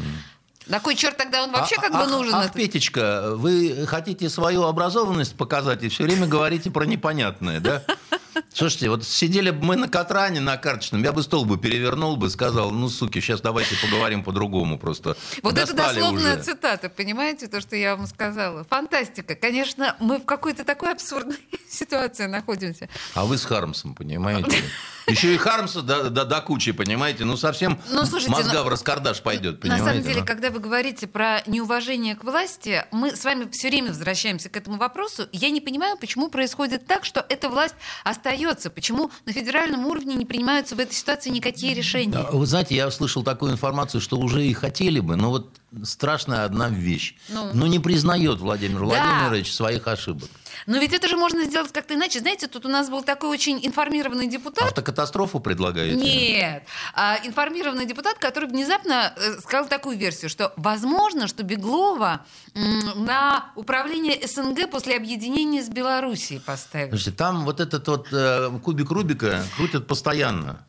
На 0.66 0.80
кой 0.80 0.96
черт 0.96 1.16
тогда 1.16 1.44
он 1.44 1.50
вообще 1.50 1.76
а, 1.76 1.80
как 1.80 1.92
бы 1.92 2.06
нужен? 2.06 2.34
Ах, 2.34 2.52
Петечка, 2.52 3.32
вы 3.34 3.86
хотите 3.86 4.28
свою 4.28 4.64
образованность 4.64 5.34
показать 5.34 5.82
и 5.82 5.88
все 5.88 6.04
время 6.04 6.26
говорите 6.26 6.70
про 6.70 6.84
непонятное, 6.84 7.60
да? 7.60 7.82
Слушайте, 8.52 8.90
вот 8.90 9.04
сидели 9.04 9.50
бы 9.50 9.64
мы 9.64 9.76
на 9.76 9.88
Катране, 9.88 10.40
на 10.40 10.56
карточном, 10.56 11.02
я 11.02 11.12
бы 11.12 11.22
стол 11.22 11.44
бы 11.44 11.58
перевернул 11.58 12.16
бы, 12.16 12.30
сказал, 12.30 12.70
ну, 12.70 12.88
суки, 12.88 13.20
сейчас 13.20 13.40
давайте 13.40 13.76
поговорим 13.76 14.22
по-другому 14.24 14.78
просто. 14.78 15.16
Вот 15.42 15.54
Достали 15.54 15.80
это 15.80 15.94
дословная 15.94 16.34
уже. 16.34 16.42
цитата, 16.44 16.88
понимаете, 16.88 17.46
то, 17.48 17.60
что 17.60 17.76
я 17.76 17.96
вам 17.96 18.06
сказала. 18.06 18.64
Фантастика. 18.64 19.34
Конечно, 19.34 19.96
мы 20.00 20.18
в 20.18 20.24
какой-то 20.24 20.64
такой 20.64 20.92
абсурдной 20.92 21.38
ситуации 21.70 22.26
находимся. 22.26 22.88
А 23.14 23.24
вы 23.24 23.38
с 23.38 23.44
Хармсом, 23.44 23.94
понимаете? 23.94 24.62
Еще 25.08 25.34
и 25.34 25.36
Хармса 25.36 25.82
до, 25.82 26.10
до, 26.10 26.24
до 26.24 26.40
кучи, 26.40 26.72
понимаете? 26.72 27.24
Ну, 27.24 27.36
совсем 27.36 27.80
ну, 27.90 28.04
слушайте, 28.04 28.30
мозга 28.30 28.54
но... 28.54 28.64
в 28.64 28.68
раскардаш 28.68 29.22
пойдет, 29.22 29.60
понимаете? 29.60 29.84
На 29.84 29.90
самом 29.90 30.04
деле, 30.04 30.22
когда 30.24 30.50
вы 30.50 30.60
говорите 30.60 31.06
про 31.06 31.42
неуважение 31.46 32.14
к 32.14 32.24
власти, 32.24 32.84
мы 32.92 33.14
с 33.16 33.24
вами 33.24 33.48
все 33.50 33.68
время 33.68 33.88
возвращаемся 33.88 34.48
к 34.48 34.56
этому 34.56 34.76
вопросу. 34.76 35.28
Я 35.32 35.50
не 35.50 35.60
понимаю, 35.60 35.96
почему 35.96 36.28
происходит 36.28 36.86
так, 36.86 37.04
что 37.04 37.24
эта 37.28 37.48
власть 37.48 37.74
остается. 38.04 38.70
Почему 38.70 39.10
на 39.26 39.32
федеральном 39.32 39.86
уровне 39.86 40.14
не 40.14 40.24
принимаются 40.24 40.76
в 40.76 40.80
этой 40.80 40.94
ситуации 40.94 41.30
никакие 41.30 41.74
решения? 41.74 42.18
Вы 42.32 42.46
знаете, 42.46 42.74
я 42.74 42.88
услышал 42.88 43.22
такую 43.22 43.52
информацию, 43.52 44.00
что 44.00 44.18
уже 44.18 44.44
и 44.46 44.52
хотели 44.52 45.00
бы, 45.00 45.16
но 45.16 45.30
вот 45.30 45.58
страшная 45.84 46.44
одна 46.44 46.68
вещь. 46.68 47.16
Ну, 47.28 47.50
но 47.52 47.66
не 47.66 47.78
признает 47.78 48.38
Владимир 48.38 48.80
да. 48.80 48.84
Владимирович 48.84 49.52
своих 49.52 49.86
ошибок. 49.86 50.28
Но 50.66 50.78
ведь 50.78 50.92
это 50.92 51.08
же 51.08 51.16
можно 51.16 51.44
сделать 51.44 51.72
как-то 51.72 51.94
иначе. 51.94 52.20
Знаете, 52.20 52.46
тут 52.46 52.66
у 52.66 52.68
нас 52.68 52.88
был 52.88 53.02
такой 53.02 53.30
очень 53.30 53.64
информированный 53.66 54.26
депутат. 54.26 54.64
Автокатастрофу 54.64 55.40
предлагаете? 55.40 55.96
Нет. 55.96 56.64
А, 56.94 57.18
информированный 57.24 57.86
депутат, 57.86 58.18
который 58.18 58.48
внезапно 58.48 59.12
э, 59.16 59.38
сказал 59.40 59.68
такую 59.68 59.96
версию, 59.96 60.30
что 60.30 60.52
возможно, 60.56 61.28
что 61.28 61.42
Беглова 61.42 62.24
на 62.54 63.52
управление 63.54 64.26
СНГ 64.26 64.70
после 64.70 64.96
объединения 64.96 65.62
с 65.62 65.68
Белоруссией 65.68 66.40
поставили. 66.40 66.90
Слушайте, 66.90 67.16
там 67.16 67.44
вот 67.44 67.60
этот 67.60 67.86
вот 67.88 68.08
э, 68.12 68.50
кубик 68.62 68.90
Рубика 68.90 69.42
крутят 69.56 69.86
постоянно. 69.86 70.64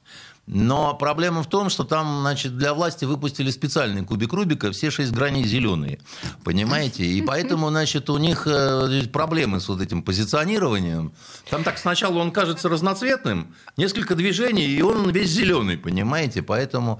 Но 0.51 0.95
проблема 0.95 1.43
в 1.43 1.47
том, 1.47 1.69
что 1.69 1.83
там, 1.83 2.21
значит, 2.21 2.57
для 2.57 2.73
власти 2.73 3.05
выпустили 3.05 3.51
специальный 3.51 4.03
кубик 4.03 4.33
Рубика, 4.33 4.71
все 4.71 4.89
шесть 4.89 5.11
граней 5.11 5.43
зеленые, 5.43 5.99
понимаете? 6.43 7.05
И 7.05 7.21
поэтому, 7.21 7.69
значит, 7.69 8.09
у 8.09 8.17
них 8.17 8.47
э, 8.47 9.03
проблемы 9.13 9.59
с 9.59 9.69
вот 9.69 9.79
этим 9.79 10.01
позиционированием. 10.01 11.13
Там 11.51 11.63
так 11.63 11.77
сначала 11.77 12.17
он 12.17 12.31
кажется 12.31 12.67
разноцветным, 12.67 13.53
несколько 13.77 14.15
движений, 14.15 14.65
и 14.65 14.81
он 14.81 15.11
весь 15.11 15.29
зеленый, 15.29 15.77
понимаете? 15.77 16.41
Поэтому... 16.41 16.99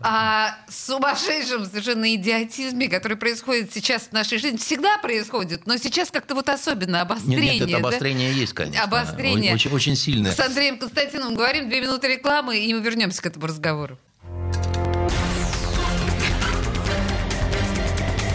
А 0.00 0.54
сумасшедшем 0.68 1.64
совершенно 1.64 2.14
идиотизме, 2.14 2.88
который 2.88 3.16
происходит 3.16 3.72
сейчас 3.72 4.08
в 4.08 4.12
нашей 4.12 4.36
жизни, 4.36 4.58
всегда 4.58 4.98
происходит, 4.98 5.66
но 5.66 5.78
сейчас 5.78 6.10
как-то 6.10 6.34
вот 6.34 6.50
особенно 6.50 7.00
обострение. 7.00 7.52
Нет, 7.54 7.60
нет 7.60 7.68
это 7.70 7.78
обострение 7.78 8.32
да? 8.32 8.38
есть, 8.38 8.52
конечно. 8.52 8.84
Обострение. 8.84 9.54
Очень, 9.54 9.70
очень 9.70 9.96
сильное. 9.96 10.32
С 10.32 10.40
Андреем 10.40 10.76
Константиновым 10.76 11.36
говорим, 11.36 11.70
две 11.70 11.80
минуты 11.80 12.08
рекламы, 12.08 12.58
и 12.58 12.81
вернемся 12.82 13.22
к 13.22 13.26
этому 13.26 13.46
разговору. 13.46 13.98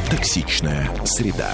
Токсичная 0.09 0.89
среда. 1.05 1.53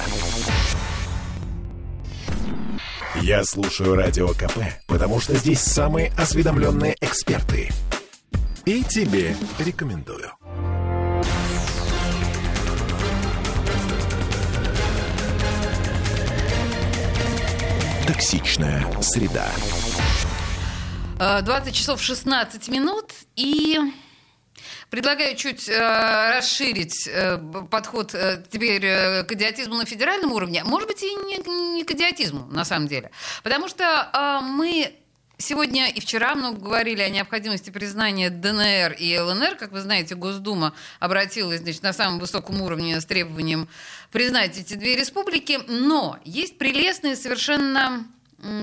Я 3.22 3.44
слушаю 3.44 3.96
Радио 3.96 4.30
КП, 4.30 4.58
потому 4.88 5.20
что 5.20 5.36
здесь 5.36 5.60
самые 5.60 6.12
осведомленные 6.18 6.96
эксперты. 7.00 7.70
И 8.66 8.84
тебе 8.84 9.36
рекомендую. 9.60 10.32
Токсичная 18.08 18.86
среда. 19.02 19.48
20 21.42 21.68
э, 21.68 21.72
часов 21.72 22.02
16 22.02 22.68
минут 22.70 23.12
и 23.36 23.80
Предлагаю 24.94 25.36
чуть 25.36 25.68
э, 25.68 26.36
расширить 26.38 27.08
э, 27.08 27.40
подход 27.72 28.14
э, 28.14 28.44
теперь 28.52 28.86
э, 28.86 29.24
к 29.24 29.32
идиотизму 29.32 29.74
на 29.74 29.86
федеральном 29.86 30.32
уровне. 30.32 30.64
Может 30.64 30.88
быть, 30.88 31.02
и 31.02 31.16
не, 31.16 31.38
не 31.78 31.84
к 31.84 31.90
идиотизму, 31.92 32.46
на 32.52 32.64
самом 32.64 32.88
деле. 32.88 33.10
Потому 33.42 33.68
что 33.68 33.84
э, 33.84 34.46
мы 34.46 34.94
сегодня 35.40 35.90
и 35.90 36.00
вчера 36.00 36.36
много 36.36 36.60
говорили 36.60 37.02
о 37.02 37.10
необходимости 37.10 37.72
признания 37.72 38.30
ДНР 38.30 38.94
и 39.00 39.18
ЛНР. 39.18 39.56
Как 39.56 39.72
вы 39.72 39.82
знаете, 39.82 40.14
Госдума 40.14 40.76
обратилась 41.00 41.62
значит, 41.62 41.82
на 41.82 41.94
самом 41.94 42.20
высоком 42.20 42.62
уровне 42.62 43.02
с 43.02 43.06
требованием 43.06 43.68
признать 44.12 44.60
эти 44.60 44.76
две 44.76 44.96
республики. 44.96 45.60
Но 45.68 46.20
есть 46.24 46.60
прелестные 46.60 47.16
совершенно 47.16 48.06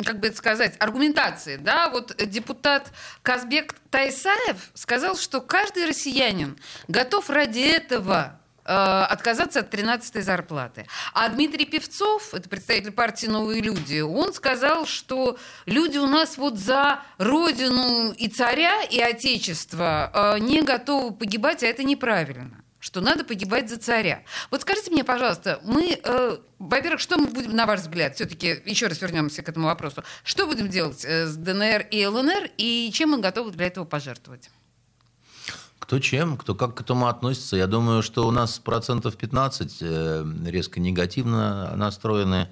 как 0.05 0.21
бы 0.21 0.29
это 0.29 0.37
сказать, 0.37 0.75
аргументации, 0.79 1.57
да, 1.57 1.89
вот 1.89 2.15
депутат 2.27 2.93
Казбек 3.23 3.75
Тайсаев 3.91 4.71
сказал, 4.75 5.17
что 5.17 5.41
каждый 5.41 5.87
россиянин 5.87 6.59
готов 6.89 7.31
ради 7.31 7.61
этого 7.61 8.39
э, 8.65 8.73
отказаться 8.73 9.61
от 9.61 9.73
13-й 9.73 10.23
зарплаты. 10.23 10.87
А 11.15 11.29
Дмитрий 11.29 11.65
Певцов, 11.65 12.35
это 12.35 12.49
представитель 12.49 12.93
партии 12.93 13.27
«Новые 13.27 13.63
люди», 13.63 14.01
он 14.01 14.35
сказал, 14.35 14.87
что 14.87 15.39
люди 15.67 15.99
у 15.99 16.07
нас 16.07 16.37
вот 16.37 16.59
за 16.59 17.01
родину 17.19 18.13
и 18.13 18.29
царя, 18.29 18.83
и 18.83 19.01
отечество 19.01 20.11
э, 20.13 20.39
не 20.41 20.63
готовы 20.63 21.15
погибать, 21.15 21.63
а 21.63 21.67
это 21.67 21.85
неправильно 21.85 22.63
что 22.81 23.01
надо 23.03 23.25
погибать 23.25 23.69
за 23.69 23.79
царя. 23.79 24.23
Вот 24.51 24.63
скажите 24.63 24.91
мне, 24.91 25.05
пожалуйста, 25.05 25.61
мы, 25.63 26.01
э, 26.03 26.39
во-первых, 26.59 27.01
что 27.01 27.19
мы 27.19 27.29
будем, 27.29 27.55
на 27.55 27.67
ваш 27.67 27.81
взгляд, 27.81 28.17
все-таки 28.17 28.63
еще 28.65 28.87
раз 28.89 29.01
вернемся 29.03 29.43
к 29.43 29.49
этому 29.49 29.67
вопросу, 29.67 30.03
что 30.25 30.47
будем 30.47 30.69
делать 30.69 31.05
э, 31.05 31.27
с 31.27 31.37
ДНР 31.37 31.87
и 31.91 32.05
ЛНР, 32.07 32.51
и 32.57 32.91
чем 32.93 33.11
мы 33.11 33.21
готовы 33.21 33.53
для 33.53 33.67
этого 33.67 33.85
пожертвовать? 33.85 34.51
Кто 35.79 35.99
чем, 35.99 36.37
кто 36.37 36.55
как 36.55 36.75
к 36.77 36.81
этому 36.81 37.09
относится. 37.09 37.57
Я 37.57 37.67
думаю, 37.67 38.03
что 38.03 38.27
у 38.27 38.31
нас 38.31 38.59
процентов 38.59 39.17
15 39.17 39.79
э, 39.81 40.25
резко 40.47 40.81
негативно 40.81 41.77
настроены. 41.77 42.49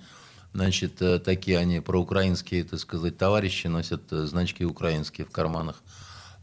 Значит, 0.52 1.00
э, 1.00 1.18
такие 1.20 1.58
они 1.58 1.80
проукраинские, 1.80 2.64
так 2.64 2.80
сказать, 2.80 3.16
товарищи 3.16 3.66
носят 3.66 4.02
значки 4.10 4.64
украинские 4.64 5.26
в 5.26 5.30
карманах. 5.30 5.76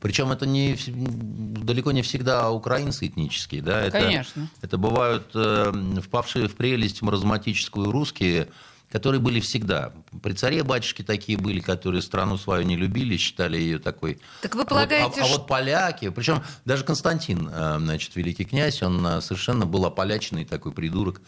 Причем 0.02 0.32
это 0.32 0.46
не, 0.46 0.78
далеко 0.88 1.92
не 1.92 2.02
всегда 2.02 2.52
украинцы 2.52 3.08
этнические. 3.08 3.62
Да? 3.62 3.82
Это, 3.82 4.00
Конечно. 4.00 4.50
Это 4.62 4.78
бывают 4.78 5.32
э, 5.34 5.72
впавшие 6.04 6.48
в 6.48 6.56
прелесть 6.56 7.02
маразматическую 7.02 7.92
русские, 7.92 8.50
которые 8.96 9.20
были 9.20 9.42
всегда. 9.42 9.92
При 10.24 10.32
царе 10.32 10.64
батюшки 10.64 11.02
такие 11.02 11.38
были, 11.38 11.60
которые 11.60 12.02
страну 12.02 12.38
свою 12.38 12.64
не 12.64 12.78
любили, 12.78 13.18
считали 13.18 13.58
ее 13.58 13.78
такой. 13.78 14.22
Так 14.42 14.56
вы 14.56 14.64
полагаете, 14.64 15.04
а 15.04 15.08
вот, 15.10 15.18
а, 15.18 15.26
а 15.26 15.38
вот 15.38 15.48
поляки, 15.48 16.08
причем 16.12 16.42
даже 16.64 16.86
Константин, 16.86 17.50
э, 17.52 17.76
значит, 17.78 18.16
великий 18.16 18.46
князь, 18.46 18.82
он 18.82 19.06
э, 19.06 19.20
совершенно 19.20 19.66
был 19.66 19.86
ополяченный 19.86 20.46
такой 20.46 20.72
придурок, 20.72 21.20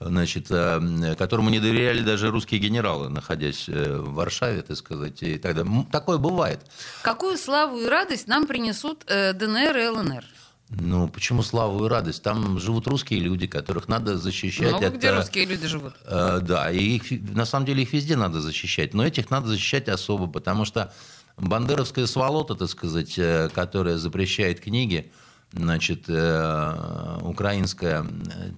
значит, 0.00 0.48
э, 0.50 1.14
которому 1.16 1.50
не 1.50 1.60
доверяли 1.60 2.00
даже 2.02 2.28
русские 2.28 2.58
генералы, 2.58 3.08
находясь 3.08 3.68
в 3.68 4.14
Варшаве, 4.14 4.62
так 4.62 4.76
сказать, 4.76 5.22
и 5.22 5.38
тогда. 5.38 5.64
Такое 5.92 6.18
бывает. 6.18 6.66
Какую 7.02 7.38
славу 7.38 7.78
и 7.78 7.86
радость 7.86 8.26
нам 8.26 8.48
принесут 8.48 9.04
ДНР 9.06 9.76
и 9.76 9.86
ЛНР? 9.86 10.24
Ну, 10.80 11.08
почему 11.08 11.42
славу 11.42 11.84
и 11.84 11.88
радость? 11.88 12.22
Там 12.22 12.58
живут 12.58 12.86
русские 12.86 13.20
люди, 13.20 13.46
которых 13.46 13.88
надо 13.88 14.16
защищать. 14.16 14.72
Ну, 14.72 14.86
от, 14.86 14.94
где 14.94 15.10
русские 15.10 15.44
люди 15.44 15.66
живут? 15.66 15.94
Э, 16.06 16.40
да, 16.40 16.70
и 16.70 16.96
их, 16.96 17.10
на 17.34 17.44
самом 17.44 17.66
деле 17.66 17.82
их 17.82 17.92
везде 17.92 18.16
надо 18.16 18.40
защищать, 18.40 18.94
но 18.94 19.04
этих 19.04 19.30
надо 19.30 19.48
защищать 19.48 19.88
особо, 19.88 20.26
потому 20.28 20.64
что 20.64 20.92
бандеровская 21.36 22.06
сволота, 22.06 22.54
так 22.54 22.70
сказать, 22.70 23.18
э, 23.18 23.50
которая 23.54 23.98
запрещает 23.98 24.60
книги, 24.60 25.12
значит, 25.52 26.04
э, 26.08 27.18
украинская, 27.20 28.06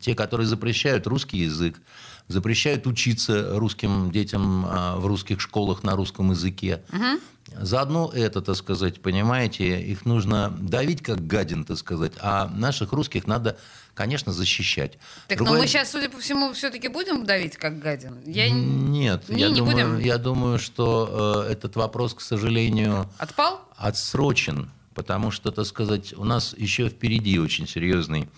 те, 0.00 0.14
которые 0.14 0.46
запрещают 0.46 1.06
русский 1.06 1.38
язык, 1.38 1.80
запрещают 2.28 2.86
учиться 2.86 3.58
русским 3.58 4.10
детям 4.10 4.66
э, 4.66 4.96
в 4.96 5.06
русских 5.06 5.40
школах 5.40 5.82
на 5.82 5.94
русском 5.96 6.30
языке. 6.30 6.82
Угу. 6.92 7.20
Заодно 7.60 8.10
это, 8.14 8.40
так 8.40 8.56
сказать, 8.56 9.00
понимаете, 9.00 9.80
их 9.80 10.06
нужно 10.06 10.50
давить 10.58 11.02
как 11.02 11.26
гадин, 11.26 11.64
так 11.64 11.76
сказать, 11.76 12.12
а 12.20 12.48
наших 12.48 12.92
русских 12.92 13.26
надо, 13.26 13.58
конечно, 13.92 14.32
защищать. 14.32 14.98
Так, 15.28 15.38
Другое... 15.38 15.56
но 15.56 15.62
мы 15.62 15.68
сейчас, 15.68 15.90
судя 15.90 16.08
по 16.08 16.18
всему, 16.18 16.52
все-таки 16.54 16.88
будем 16.88 17.26
давить 17.26 17.56
как 17.56 17.78
гадин? 17.78 18.22
Я... 18.24 18.48
Нет, 18.50 19.28
не, 19.28 19.42
я, 19.42 19.48
не 19.50 19.56
думаю, 19.56 19.90
будем. 19.92 19.98
я 19.98 20.18
думаю, 20.18 20.58
что 20.58 21.44
э, 21.46 21.52
этот 21.52 21.76
вопрос, 21.76 22.14
к 22.14 22.22
сожалению... 22.22 23.08
Отпал? 23.18 23.60
Отсрочен, 23.76 24.70
потому 24.94 25.30
что, 25.30 25.52
так 25.52 25.66
сказать, 25.66 26.14
у 26.14 26.24
нас 26.24 26.54
еще 26.56 26.88
впереди 26.88 27.38
очень 27.38 27.68
серьезный, 27.68 28.30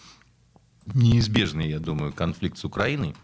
неизбежный, 0.95 1.69
я 1.69 1.78
думаю, 1.78 2.12
конфликт 2.12 2.59
с 2.59 2.64
Украиной 2.64 3.14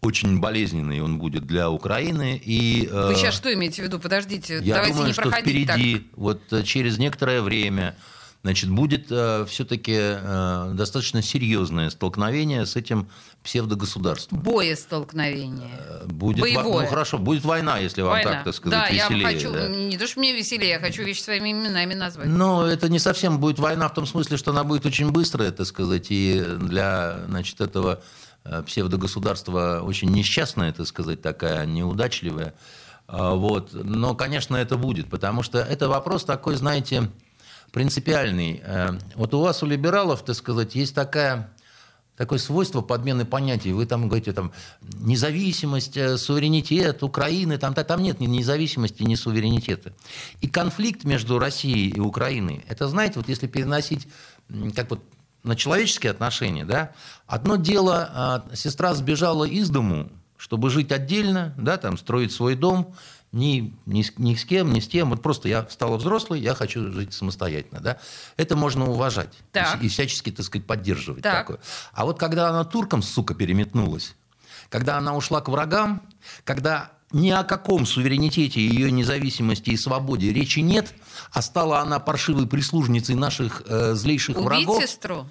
очень 0.00 0.38
болезненный 0.38 1.00
он 1.00 1.18
будет 1.18 1.46
для 1.46 1.70
Украины. 1.70 2.40
И, 2.44 2.88
Вы 2.90 3.14
сейчас 3.16 3.34
что 3.34 3.52
имеете 3.52 3.82
в 3.82 3.84
виду? 3.86 3.98
Подождите, 3.98 4.60
я 4.62 4.74
давайте 4.76 4.92
думаю, 4.92 5.06
не 5.08 5.12
что 5.12 5.30
впереди, 5.30 5.94
так. 5.96 6.18
вот 6.18 6.52
э, 6.52 6.62
через 6.62 6.98
некоторое 6.98 7.42
время, 7.42 7.96
значит, 8.44 8.70
будет 8.70 9.06
э, 9.10 9.44
все-таки 9.48 9.96
э, 9.96 10.72
достаточно 10.74 11.20
серьезное 11.20 11.90
столкновение 11.90 12.64
с 12.64 12.76
этим 12.76 13.08
псевдогосударством. 13.42 14.40
Боестолкновение. 14.40 15.68
Э, 15.76 16.06
Будет, 16.06 16.38
во- 16.38 16.62
Боевое. 16.62 16.84
ну 16.84 16.90
хорошо, 16.90 17.18
будет 17.18 17.44
война, 17.44 17.78
если 17.78 18.02
вам 18.02 18.12
Война. 18.12 18.30
так, 18.30 18.44
так 18.44 18.54
сказать, 18.54 18.78
да, 18.78 18.94
веселее. 18.94 19.22
я 19.22 19.28
хочу, 19.34 19.52
да. 19.52 19.68
не 19.68 19.98
то, 19.98 20.06
что 20.06 20.20
мне 20.20 20.32
веселее, 20.32 20.70
я 20.70 20.78
хочу 20.78 21.02
вещи 21.02 21.22
своими 21.22 21.50
именами 21.50 21.94
назвать. 21.94 22.28
Но 22.28 22.64
это 22.64 22.88
не 22.88 23.00
совсем 23.00 23.40
будет 23.40 23.58
война 23.58 23.88
в 23.88 23.94
том 23.94 24.06
смысле, 24.06 24.36
что 24.36 24.52
она 24.52 24.62
будет 24.62 24.86
очень 24.86 25.10
быстрая, 25.10 25.50
так 25.50 25.66
сказать, 25.66 26.06
и 26.10 26.40
для 26.40 27.18
значит, 27.26 27.60
этого 27.60 28.00
э, 28.50 28.62
псевдогосударства 28.62 29.80
очень 29.84 30.10
несчастная, 30.10 30.72
так 30.72 30.86
сказать, 30.86 31.20
такая 31.22 31.66
неудачливая. 31.66 32.54
А, 33.06 33.34
Вот. 33.34 33.72
Но, 33.72 34.14
конечно, 34.14 34.56
это 34.56 34.76
будет, 34.76 35.08
потому 35.10 35.42
что 35.42 35.58
это 35.58 35.88
вопрос 35.88 36.24
такой, 36.24 36.56
знаете, 36.56 37.10
принципиальный. 37.72 38.60
Э, 38.64 38.98
Вот 39.14 39.34
у 39.34 39.40
вас, 39.40 39.62
у 39.62 39.66
либералов, 39.66 40.24
так 40.24 40.36
сказать, 40.36 40.74
есть 40.74 40.94
такая 40.94 41.50
такое 42.16 42.40
свойство 42.40 42.80
подмены 42.80 43.24
понятий. 43.24 43.72
Вы 43.72 43.86
там 43.86 44.08
говорите, 44.08 44.32
там, 44.32 44.50
независимость, 44.98 45.96
э, 45.96 46.16
суверенитет 46.18 47.02
Украины, 47.04 47.58
там, 47.58 47.74
та- 47.74 47.84
там 47.84 48.02
нет 48.02 48.18
ни 48.20 48.26
независимости, 48.26 49.04
ни 49.04 49.14
суверенитета. 49.14 49.92
И 50.40 50.48
конфликт 50.48 51.04
между 51.04 51.38
Россией 51.38 51.90
и 51.90 52.00
Украиной, 52.00 52.64
это, 52.68 52.88
знаете, 52.88 53.14
вот 53.20 53.28
если 53.28 53.46
переносить 53.46 54.08
как 54.74 54.90
вот 54.90 55.00
на 55.48 55.56
человеческие 55.56 56.10
отношения, 56.10 56.66
да, 56.66 56.92
одно 57.26 57.56
дело, 57.56 58.10
а, 58.12 58.44
сестра 58.54 58.92
сбежала 58.92 59.44
из 59.44 59.70
дому, 59.70 60.12
чтобы 60.36 60.68
жить 60.68 60.92
отдельно, 60.92 61.54
да, 61.56 61.78
там, 61.78 61.96
строить 61.96 62.32
свой 62.32 62.54
дом, 62.54 62.94
ни, 63.32 63.74
ни, 63.86 64.02
с, 64.02 64.12
ни 64.18 64.34
с 64.34 64.44
кем, 64.44 64.72
ни 64.74 64.80
с 64.80 64.88
тем. 64.88 65.08
Вот 65.08 65.22
просто 65.22 65.48
я 65.48 65.66
стала 65.70 65.96
взрослой, 65.96 66.40
я 66.40 66.54
хочу 66.54 66.92
жить 66.92 67.14
самостоятельно. 67.14 67.80
Да? 67.80 67.98
Это 68.36 68.56
можно 68.56 68.90
уважать 68.90 69.34
Так. 69.52 69.82
и, 69.82 69.86
и 69.86 69.88
всячески, 69.88 70.30
так 70.30 70.44
сказать, 70.44 70.66
поддерживать 70.66 71.22
Так. 71.22 71.38
такое. 71.46 71.60
А 71.92 72.04
вот 72.04 72.18
когда 72.18 72.48
она 72.48 72.64
туркам, 72.64 73.02
сука, 73.02 73.34
переметнулась, 73.34 74.14
когда 74.68 74.98
она 74.98 75.14
ушла 75.14 75.40
к 75.40 75.48
врагам, 75.48 76.02
когда 76.44 76.92
ни 77.12 77.30
о 77.30 77.44
каком 77.44 77.86
суверенитете, 77.86 78.60
ее 78.60 78.90
независимости 78.90 79.70
и 79.70 79.76
свободе 79.76 80.32
речи 80.32 80.60
нет, 80.60 80.94
а 81.32 81.42
стала 81.42 81.80
она 81.80 81.98
паршивой 81.98 82.46
прислужницей 82.46 83.14
наших 83.14 83.62
э, 83.66 83.94
злейших 83.94 84.36
Убить 84.36 84.46
врагов. 84.46 84.82
сестру? 84.82 85.26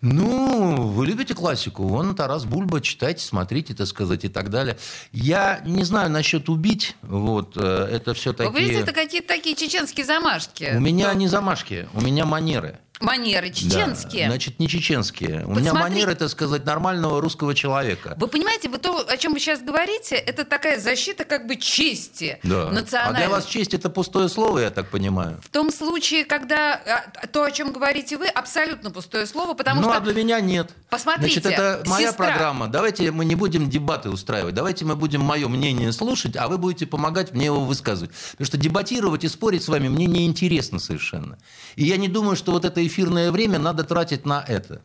Ну, 0.00 0.82
вы 0.82 1.06
любите 1.06 1.34
классику. 1.34 1.82
Вон 1.82 2.14
Тарас 2.14 2.44
Бульба, 2.44 2.80
читайте, 2.80 3.24
смотрите, 3.24 3.74
так 3.74 3.88
сказать, 3.88 4.24
и 4.24 4.28
так 4.28 4.48
далее. 4.48 4.78
Я 5.10 5.60
не 5.66 5.82
знаю 5.82 6.08
насчет 6.08 6.48
убить. 6.48 6.94
Вот, 7.02 7.56
э, 7.56 7.88
это 7.90 8.14
все 8.14 8.32
Вы 8.32 8.44
видите, 8.44 8.66
такие... 8.66 8.82
это 8.82 8.92
какие-то 8.92 9.28
такие 9.28 9.56
чеченские 9.56 10.06
замашки. 10.06 10.72
У 10.76 10.80
меня 10.80 11.12
не 11.14 11.26
замашки, 11.26 11.88
у 11.94 12.00
меня 12.00 12.26
манеры. 12.26 12.78
Манеры 13.00 13.50
чеченские. 13.50 14.24
Да, 14.24 14.30
значит, 14.30 14.58
не 14.58 14.68
чеченские. 14.68 15.44
У 15.46 15.54
меня 15.54 15.72
манеры, 15.74 16.14
так 16.14 16.28
сказать, 16.28 16.64
нормального 16.64 17.20
русского 17.20 17.54
человека. 17.54 18.14
Вы 18.18 18.28
понимаете, 18.28 18.68
вы 18.68 18.78
то, 18.78 19.04
о 19.08 19.16
чем 19.16 19.32
вы 19.32 19.40
сейчас 19.40 19.60
говорите, 19.60 20.16
это 20.16 20.44
такая 20.44 20.80
защита 20.80 21.24
как 21.24 21.46
бы 21.46 21.56
чести 21.56 22.38
Да. 22.42 22.68
А 22.68 22.72
национальной. 22.72 23.18
для 23.18 23.28
вас 23.28 23.46
честь 23.46 23.74
это 23.74 23.90
пустое 23.90 24.28
слово, 24.28 24.60
я 24.60 24.70
так 24.70 24.90
понимаю. 24.90 25.40
В 25.42 25.48
том 25.48 25.70
случае, 25.70 26.24
когда 26.24 26.74
а, 26.74 27.26
то, 27.26 27.44
о 27.44 27.50
чем 27.50 27.72
говорите 27.72 28.16
вы, 28.16 28.26
абсолютно 28.26 28.90
пустое 28.90 29.26
слово, 29.26 29.54
потому 29.54 29.80
ну, 29.80 29.88
что... 29.88 29.98
а 29.98 30.00
для 30.00 30.14
меня 30.14 30.40
нет. 30.40 30.70
Посмотрите, 30.90 31.40
Значит, 31.40 31.58
это 31.58 31.82
моя 31.88 32.10
сестра- 32.10 32.16
программа. 32.16 32.66
Давайте 32.66 33.10
мы 33.10 33.26
не 33.26 33.34
будем 33.34 33.68
дебаты 33.68 34.08
устраивать. 34.08 34.54
Давайте 34.54 34.86
мы 34.86 34.96
будем 34.96 35.20
мое 35.20 35.46
мнение 35.46 35.92
слушать, 35.92 36.34
а 36.36 36.48
вы 36.48 36.56
будете 36.56 36.86
помогать 36.86 37.34
мне 37.34 37.46
его 37.46 37.60
высказывать. 37.64 38.10
Потому 38.32 38.46
что 38.46 38.56
дебатировать 38.56 39.22
и 39.22 39.28
спорить 39.28 39.62
с 39.62 39.68
вами 39.68 39.88
мне 39.88 40.06
неинтересно 40.06 40.78
совершенно. 40.78 41.36
И 41.76 41.84
я 41.84 41.98
не 41.98 42.08
думаю, 42.08 42.36
что 42.36 42.52
вот 42.52 42.64
это 42.64 42.86
эфирное 42.86 43.30
время 43.30 43.58
надо 43.58 43.84
тратить 43.84 44.24
на 44.24 44.42
это. 44.46 44.80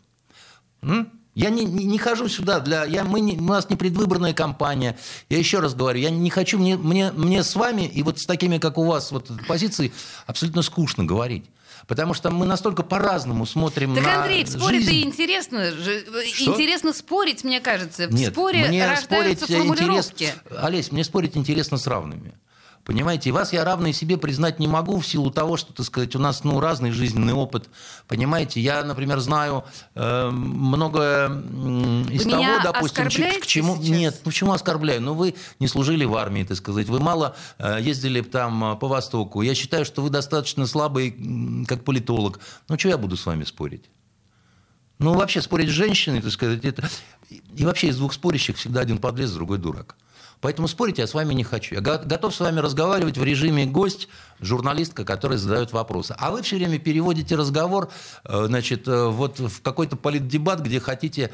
М? 0.82 1.10
Я 1.36 1.50
не, 1.50 1.66
не, 1.66 1.86
не 1.86 1.98
хожу 1.98 2.28
сюда 2.28 2.60
для... 2.60 2.84
Я, 2.84 3.04
мы 3.04 3.20
не, 3.20 3.38
у 3.38 3.44
нас 3.44 3.70
не 3.70 3.76
предвыборная 3.76 4.34
кампания. 4.34 4.98
Я 5.30 5.40
еще 5.40 5.60
раз 5.60 5.74
говорю, 5.74 6.00
я 6.00 6.12
не 6.12 6.30
хочу... 6.30 6.60
Мне, 6.60 6.78
мне, 6.78 7.12
мне 7.12 7.44
с 7.44 7.56
вами 7.56 7.84
и 7.88 8.04
вот 8.04 8.20
с 8.20 8.26
такими, 8.26 8.60
как 8.60 8.78
у 8.78 8.86
вас, 8.86 9.12
вот 9.12 9.32
позиции 9.48 9.92
абсолютно 10.28 10.62
скучно 10.62 11.06
говорить. 11.06 11.46
Потому 11.88 12.14
что 12.14 12.32
мы 12.32 12.46
настолько 12.46 12.84
по-разному 12.84 13.46
смотрим 13.46 13.94
Так, 13.96 14.04
на 14.06 14.22
Андрей, 14.24 14.44
в 14.46 14.50
споре-то 14.50 14.86
жизнь. 14.86 15.08
интересно. 15.08 15.72
же- 15.72 16.06
Что? 16.34 16.52
Интересно 16.54 16.94
спорить, 16.94 17.44
мне 17.44 17.60
кажется. 17.60 18.08
В 18.08 18.14
Нет, 18.14 18.32
споре 18.32 18.68
мне 18.68 18.86
рождаются 18.88 19.46
спорить 19.46 19.62
формулировки. 19.68 20.24
интерес- 20.24 20.64
Олесь, 20.64 20.92
мне 20.92 21.04
спорить 21.04 21.36
интересно 21.36 21.78
с 21.78 21.86
равными. 21.88 22.34
Понимаете, 22.86 23.30
и 23.30 23.32
вас 23.32 23.54
я 23.54 23.64
равной 23.64 23.94
себе 23.94 24.18
признать 24.18 24.60
не 24.60 24.68
могу 24.68 25.00
в 25.00 25.08
силу 25.08 25.32
того, 25.32 25.56
что, 25.56 25.72
так 25.72 25.86
сказать, 25.86 26.16
у 26.18 26.20
нас 26.20 26.44
ну, 26.44 26.60
разный 26.60 26.92
жизненный 26.92 27.34
опыт. 27.34 27.70
Понимаете, 28.10 28.60
я, 28.60 28.84
например, 28.84 29.20
знаю 29.20 29.64
э, 29.96 30.30
многое 30.30 31.30
из 32.10 32.26
Вы 32.26 32.32
того, 32.32 32.60
допустим, 32.62 33.06
к 33.06 33.08
оскорбляете 33.08 33.48
чему... 33.48 33.78
сейчас? 33.78 33.90
Нет, 33.90 34.16
ну, 34.26 34.32
почему 34.32 34.52
оскорбляю? 34.52 35.02
Ну, 35.02 35.14
вы 35.14 35.36
не 35.60 35.70
служили 35.70 36.04
в 36.04 36.14
армии, 36.18 36.44
так 36.44 36.58
сказать, 36.58 36.88
вы 36.88 37.00
мало 37.00 37.38
э, 37.58 37.78
ездили 37.80 38.20
там 38.20 38.74
э, 38.74 38.76
по 38.76 38.90
Востоку. 38.90 39.42
Я 39.42 39.56
считаю, 39.56 39.86
что 39.86 40.02
вы 40.02 40.10
достаточно 40.10 40.68
слабый, 40.68 41.66
как 41.68 41.86
политолог. 41.86 42.42
Ну, 42.68 42.78
что 42.78 42.90
я 42.90 42.98
буду 42.98 43.16
с 43.16 43.26
вами 43.26 43.46
спорить? 43.46 43.86
Ну, 45.00 45.14
вообще 45.14 45.42
спорить 45.42 45.70
с 45.70 45.74
женщиной, 45.74 46.22
так 46.22 46.32
сказать, 46.32 46.66
это... 46.66 46.90
И 47.30 47.66
вообще 47.66 47.88
из 47.88 47.98
двух 47.98 48.14
спорящих 48.14 48.58
всегда 48.58 48.82
один 48.82 48.98
подлец, 48.98 49.32
другой 49.32 49.58
дурак. 49.58 49.96
Поэтому 50.44 50.68
спорить 50.68 50.98
я 50.98 51.08
с 51.08 51.14
вами 51.14 51.34
не 51.34 51.46
хочу. 51.46 51.74
Я 51.76 51.82
го- 51.82 52.02
готов 52.04 52.36
с 52.36 52.40
вами 52.42 52.60
разговаривать 52.60 53.18
в 53.18 53.24
режиме 53.24 53.66
гость, 53.66 54.10
журналистка, 54.42 55.06
которая 55.06 55.38
задает 55.38 55.72
вопросы. 55.72 56.14
А 56.20 56.32
вы 56.32 56.42
все 56.42 56.58
время 56.58 56.80
переводите 56.80 57.36
разговор 57.36 57.90
э, 58.26 58.46
значит, 58.48 58.86
э, 58.90 59.08
вот 59.08 59.40
в 59.40 59.62
какой-то 59.62 59.96
политдебат, 59.96 60.60
где 60.60 60.82
хотите 60.82 61.32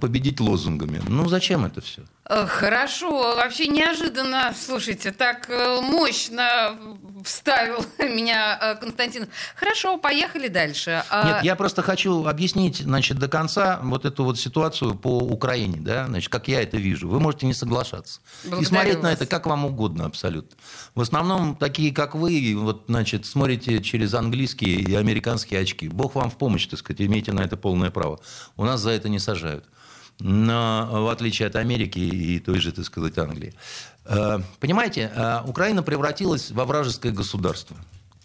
победить 0.00 0.40
лозунгами. 0.40 1.00
Ну, 1.06 1.28
зачем 1.28 1.64
это 1.64 1.80
все? 1.80 2.02
Э, 2.30 2.46
Хорошо, 2.46 3.34
вообще 3.34 3.66
неожиданно, 3.66 4.54
слушайте, 4.56 5.10
так 5.10 5.50
э, 5.50 5.80
мощно 5.80 6.76
вставил 7.24 7.84
меня 7.98 8.56
э, 8.60 8.76
Константин. 8.76 9.26
Хорошо, 9.56 9.98
поехали 9.98 10.46
дальше. 10.46 11.02
А, 11.10 11.26
Нет, 11.26 11.44
я 11.44 11.56
просто 11.56 11.82
хочу 11.82 12.26
объяснить, 12.26 12.76
значит, 12.76 13.18
до 13.18 13.26
конца 13.26 13.80
вот 13.82 14.04
эту 14.04 14.22
вот 14.22 14.38
ситуацию 14.38 14.94
по 14.94 15.18
Украине, 15.18 15.78
да, 15.80 16.06
значит, 16.06 16.30
как 16.30 16.46
я 16.46 16.62
это 16.62 16.76
вижу. 16.76 17.08
Вы 17.08 17.18
можете 17.18 17.46
не 17.46 17.54
соглашаться. 17.54 18.20
Благодарю 18.44 18.62
и 18.62 18.64
смотреть 18.64 19.02
на 19.02 19.08
вас. 19.08 19.12
это 19.14 19.26
как 19.26 19.46
вам 19.46 19.64
угодно 19.64 20.06
абсолютно. 20.06 20.56
В 20.94 21.00
основном 21.00 21.56
такие, 21.56 21.92
как 21.92 22.14
вы, 22.14 22.54
вот, 22.56 22.84
значит, 22.86 23.26
смотрите 23.26 23.82
через 23.82 24.14
английские 24.14 24.76
и 24.76 24.94
американские 24.94 25.60
очки. 25.60 25.88
Бог 25.88 26.14
вам 26.14 26.30
в 26.30 26.36
помощь, 26.36 26.68
так 26.68 26.78
сказать, 26.78 27.00
имейте 27.00 27.32
на 27.32 27.40
это 27.40 27.56
полное 27.56 27.90
право. 27.90 28.20
У 28.56 28.64
нас 28.64 28.80
за 28.80 28.90
это 28.90 29.08
не 29.08 29.18
сажают. 29.18 29.64
Но, 30.20 30.88
в 30.90 31.08
отличие 31.08 31.48
от 31.48 31.56
Америки 31.56 31.98
и 31.98 32.38
той 32.38 32.60
же, 32.60 32.72
так 32.72 32.84
сказать, 32.84 33.16
Англии. 33.18 33.54
Э, 34.04 34.38
Понимаете, 34.60 35.10
э, 35.14 35.40
Украина 35.46 35.82
превратилась 35.82 36.50
во 36.50 36.64
вражеское 36.66 37.12
государство. 37.12 37.76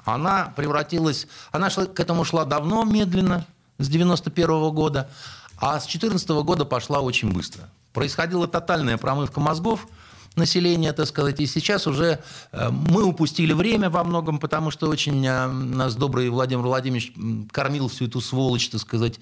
Она 0.04 0.54
превратилась... 0.56 1.28
Она 1.52 1.70
шла- 1.70 1.92
к 1.92 2.00
этому 2.00 2.26
шла 2.26 2.46
давно, 2.46 2.84
медленно, 2.84 3.46
с 3.78 3.88
91 3.88 4.72
года, 4.72 5.10
а 5.58 5.80
с 5.80 5.84
2014 5.86 6.30
года 6.44 6.66
пошла 6.66 7.00
очень 7.00 7.32
быстро. 7.32 7.70
Происходила 7.94 8.48
тотальная 8.48 8.98
промывка 8.98 9.40
мозгов 9.40 9.88
населения, 10.36 10.92
так 10.92 11.08
сказать, 11.08 11.40
и 11.40 11.46
сейчас 11.48 11.88
уже 11.88 12.20
э, 12.52 12.70
мы 12.70 13.04
упустили 13.04 13.54
время 13.54 13.90
во 13.90 14.04
многом, 14.04 14.38
потому 14.38 14.70
что 14.70 14.90
очень 14.90 15.22
нас 15.22 15.96
добрый 15.96 16.30
Владимир 16.30 16.64
Владимирович 16.64 17.14
кормил 17.52 17.88
всю 17.88 18.08
эту 18.08 18.20
сволочь, 18.20 18.70
так 18.70 18.82
сказать, 18.82 19.20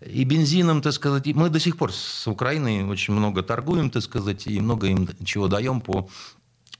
и 0.00 0.24
бензином, 0.24 0.82
так 0.82 0.92
сказать. 0.92 1.26
Мы 1.26 1.48
до 1.48 1.60
сих 1.60 1.76
пор 1.76 1.92
с 1.92 2.26
Украиной 2.26 2.84
очень 2.84 3.14
много 3.14 3.42
торгуем, 3.42 3.90
так 3.90 4.02
сказать, 4.02 4.46
и 4.46 4.60
много 4.60 4.88
им 4.88 5.08
чего 5.24 5.48
даем 5.48 5.80
по 5.80 6.08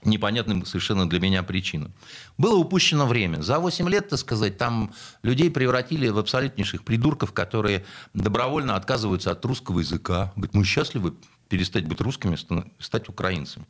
непонятным 0.03 0.65
совершенно 0.65 1.09
для 1.09 1.19
меня 1.19 1.43
причинам. 1.43 1.93
Было 2.37 2.57
упущено 2.57 3.07
время. 3.07 3.41
За 3.41 3.59
8 3.59 3.89
лет, 3.89 4.09
так 4.09 4.19
сказать, 4.19 4.57
там 4.57 4.93
людей 5.23 5.49
превратили 5.49 6.07
в 6.09 6.19
абсолютнейших 6.19 6.83
придурков, 6.83 7.33
которые 7.33 7.83
добровольно 8.13 8.75
отказываются 8.75 9.31
от 9.31 9.43
русского 9.45 9.79
языка. 9.79 10.31
Говорят, 10.35 10.53
мы 10.53 10.63
счастливы 10.63 11.15
перестать 11.49 11.87
быть 11.87 11.99
русскими, 12.01 12.37
стать 12.79 13.09
украинцами. 13.09 13.65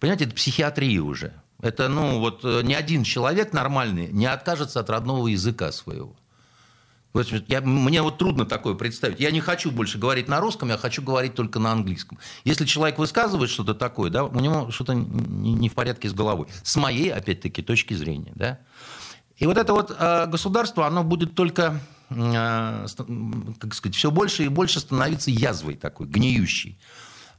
Понимаете, 0.00 0.26
это 0.26 0.34
психиатрия 0.34 1.00
уже. 1.00 1.32
Это, 1.62 1.88
ну, 1.88 2.18
вот 2.18 2.44
э, 2.44 2.60
ни 2.62 2.74
один 2.74 3.04
человек 3.04 3.52
нормальный 3.52 4.08
не 4.08 4.26
откажется 4.26 4.80
от 4.80 4.90
родного 4.90 5.28
языка 5.28 5.72
своего. 5.72 6.14
Я, 7.46 7.60
мне 7.60 8.02
вот 8.02 8.18
трудно 8.18 8.44
такое 8.44 8.74
представить. 8.74 9.20
Я 9.20 9.30
не 9.30 9.40
хочу 9.40 9.70
больше 9.70 9.98
говорить 9.98 10.26
на 10.26 10.40
русском, 10.40 10.68
я 10.68 10.76
хочу 10.76 11.00
говорить 11.00 11.34
только 11.34 11.60
на 11.60 11.70
английском. 11.70 12.18
Если 12.44 12.64
человек 12.64 12.98
высказывает 12.98 13.50
что-то 13.50 13.74
такое, 13.74 14.10
да, 14.10 14.24
у 14.24 14.40
него 14.40 14.70
что-то 14.72 14.94
не, 14.94 15.52
не 15.52 15.68
в 15.68 15.74
порядке 15.74 16.08
с 16.08 16.12
головой. 16.12 16.48
С 16.64 16.76
моей, 16.76 17.12
опять-таки, 17.12 17.62
точки 17.62 17.94
зрения. 17.94 18.32
Да? 18.34 18.58
И 19.36 19.46
вот 19.46 19.58
это 19.58 19.72
вот 19.72 19.94
э, 19.96 20.26
государство, 20.26 20.88
оно 20.88 21.04
будет 21.04 21.36
только, 21.36 21.80
э, 22.10 22.86
как 23.58 23.74
сказать, 23.74 23.94
все 23.94 24.10
больше 24.10 24.44
и 24.44 24.48
больше 24.48 24.80
становиться 24.80 25.30
язвой 25.30 25.76
такой, 25.76 26.08
гниющей. 26.08 26.76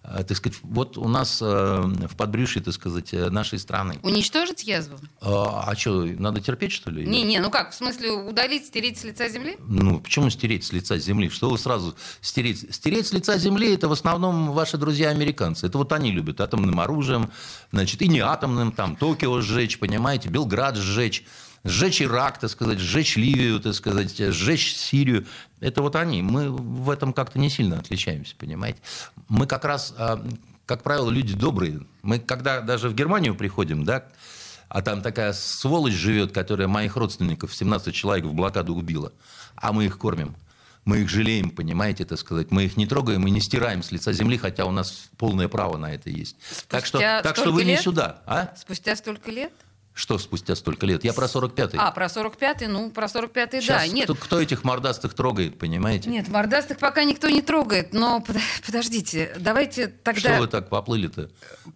Э, 0.08 0.24
так 0.24 0.38
сказать, 0.38 0.58
вот 0.64 0.98
у 0.98 1.08
нас 1.08 1.42
э, 1.42 1.46
в 1.46 2.16
подбрюшье, 2.16 2.62
так 2.62 2.74
сказать, 2.74 3.14
э, 3.14 3.30
нашей 3.30 3.60
страны. 3.60 4.00
Уничтожить 4.04 4.64
язву? 4.64 4.98
А, 5.22 5.66
а 5.68 5.76
что, 5.76 6.04
надо 6.04 6.42
терпеть, 6.42 6.72
что 6.72 6.92
ли? 6.92 7.06
Не, 7.06 7.24
не, 7.24 7.40
ну 7.40 7.50
как, 7.50 7.72
в 7.72 7.76
смысле 7.76 8.12
удалить, 8.12 8.66
стереть 8.66 8.98
с 9.00 9.04
лица 9.04 9.30
земли? 9.30 9.58
Ну, 9.60 10.00
почему 10.00 10.30
стереть 10.30 10.66
с 10.66 10.72
лица 10.72 10.98
земли? 10.98 11.30
Что 11.30 11.50
вы 11.50 11.58
сразу 11.58 11.96
стереть? 12.22 12.74
Стереть 12.74 13.08
с 13.08 13.14
лица 13.14 13.38
земли– 13.38 13.74
это 13.76 13.88
в 13.88 13.92
основном 13.92 14.52
ваши 14.52 14.78
друзья-американцы. 14.78 15.68
Это 15.68 15.78
вот 15.78 15.92
они 15.92 16.12
любят 16.12 16.42
атомным 16.42 16.80
оружием, 16.80 17.32
значит, 17.72 18.02
и 18.02 18.08
не 18.08 18.20
атомным, 18.20 18.72
там, 18.72 18.96
Токио 18.96 19.42
сжечь, 19.42 19.80
понимаете, 19.80 20.30
Белград 20.30 20.76
сжечь 20.76 21.24
сжечь 21.66 22.02
Ирак, 22.02 22.40
так 22.40 22.50
сказать, 22.50 22.80
сжечь 22.80 23.18
Ливию, 23.18 23.60
так 23.60 23.74
сказать, 23.74 24.16
сжечь 24.18 24.76
Сирию. 24.76 25.26
Это 25.66 25.82
вот 25.82 25.96
они. 25.96 26.22
Мы 26.22 26.52
в 26.52 26.92
этом 26.92 27.12
как-то 27.12 27.40
не 27.40 27.50
сильно 27.50 27.80
отличаемся, 27.80 28.36
понимаете. 28.38 28.78
Мы 29.30 29.48
как 29.48 29.66
раз, 29.66 29.96
а, 29.98 30.24
как 30.68 30.84
правило, 30.84 31.10
люди 31.10 31.34
добрые. 31.34 31.82
Мы 32.04 32.20
когда 32.20 32.62
даже 32.62 32.88
в 32.88 32.94
Германию 32.94 33.34
приходим, 33.34 33.84
да, 33.84 34.06
а 34.70 34.84
там 34.84 35.02
такая 35.02 35.34
сволочь 35.34 35.96
живет, 35.96 36.32
которая 36.32 36.68
моих 36.68 36.96
родственников, 36.96 37.56
17 37.56 37.96
человек 37.96 38.26
в 38.26 38.34
блокаду 38.34 38.76
убила, 38.76 39.12
а 39.56 39.74
мы 39.74 39.86
их 39.86 39.98
кормим. 39.98 40.36
Мы 40.84 41.00
их 41.00 41.10
жалеем, 41.10 41.50
понимаете, 41.50 42.06
так 42.06 42.20
сказать. 42.20 42.52
Мы 42.52 42.66
их 42.66 42.78
не 42.78 42.86
трогаем 42.86 43.26
и 43.26 43.32
не 43.32 43.42
стираем 43.42 43.82
с 43.82 43.92
лица 43.92 44.14
земли, 44.14 44.38
хотя 44.38 44.66
у 44.66 44.72
нас 44.72 45.10
полное 45.18 45.48
право 45.48 45.78
на 45.78 45.92
это 45.96 46.12
есть. 46.12 46.36
Спустя 46.44 46.68
так 46.70 46.86
что, 46.86 47.00
так 47.24 47.38
что 47.38 47.52
вы 47.52 47.64
лет? 47.64 47.80
не 47.80 47.84
сюда. 47.84 48.22
А? 48.28 48.54
Спустя 48.56 48.96
столько 48.96 49.32
лет? 49.32 49.52
Что 49.96 50.18
спустя 50.18 50.58
столько 50.58 50.86
лет? 50.86 51.06
Я 51.06 51.14
про 51.14 51.28
45-й. 51.28 51.78
А, 51.78 51.90
про 51.92 52.08
45-й, 52.08 52.68
ну, 52.68 52.92
про 52.92 53.06
45-й, 53.06 53.66
да. 53.66 53.88
Нет. 53.88 54.04
Кто, 54.04 54.16
кто 54.16 54.42
этих 54.42 54.66
мордастых 54.66 55.14
трогает, 55.14 55.58
понимаете? 55.58 56.10
Нет, 56.10 56.28
мордастых 56.28 56.80
пока 56.80 57.06
никто 57.06 57.30
не 57.30 57.42
трогает, 57.42 57.94
но 57.94 58.22
подождите, 58.66 59.34
давайте 59.40 59.88
тогда... 59.88 60.20
Что 60.20 60.40
вы 60.40 60.48
так 60.48 60.68
поплыли-то? 60.68 61.30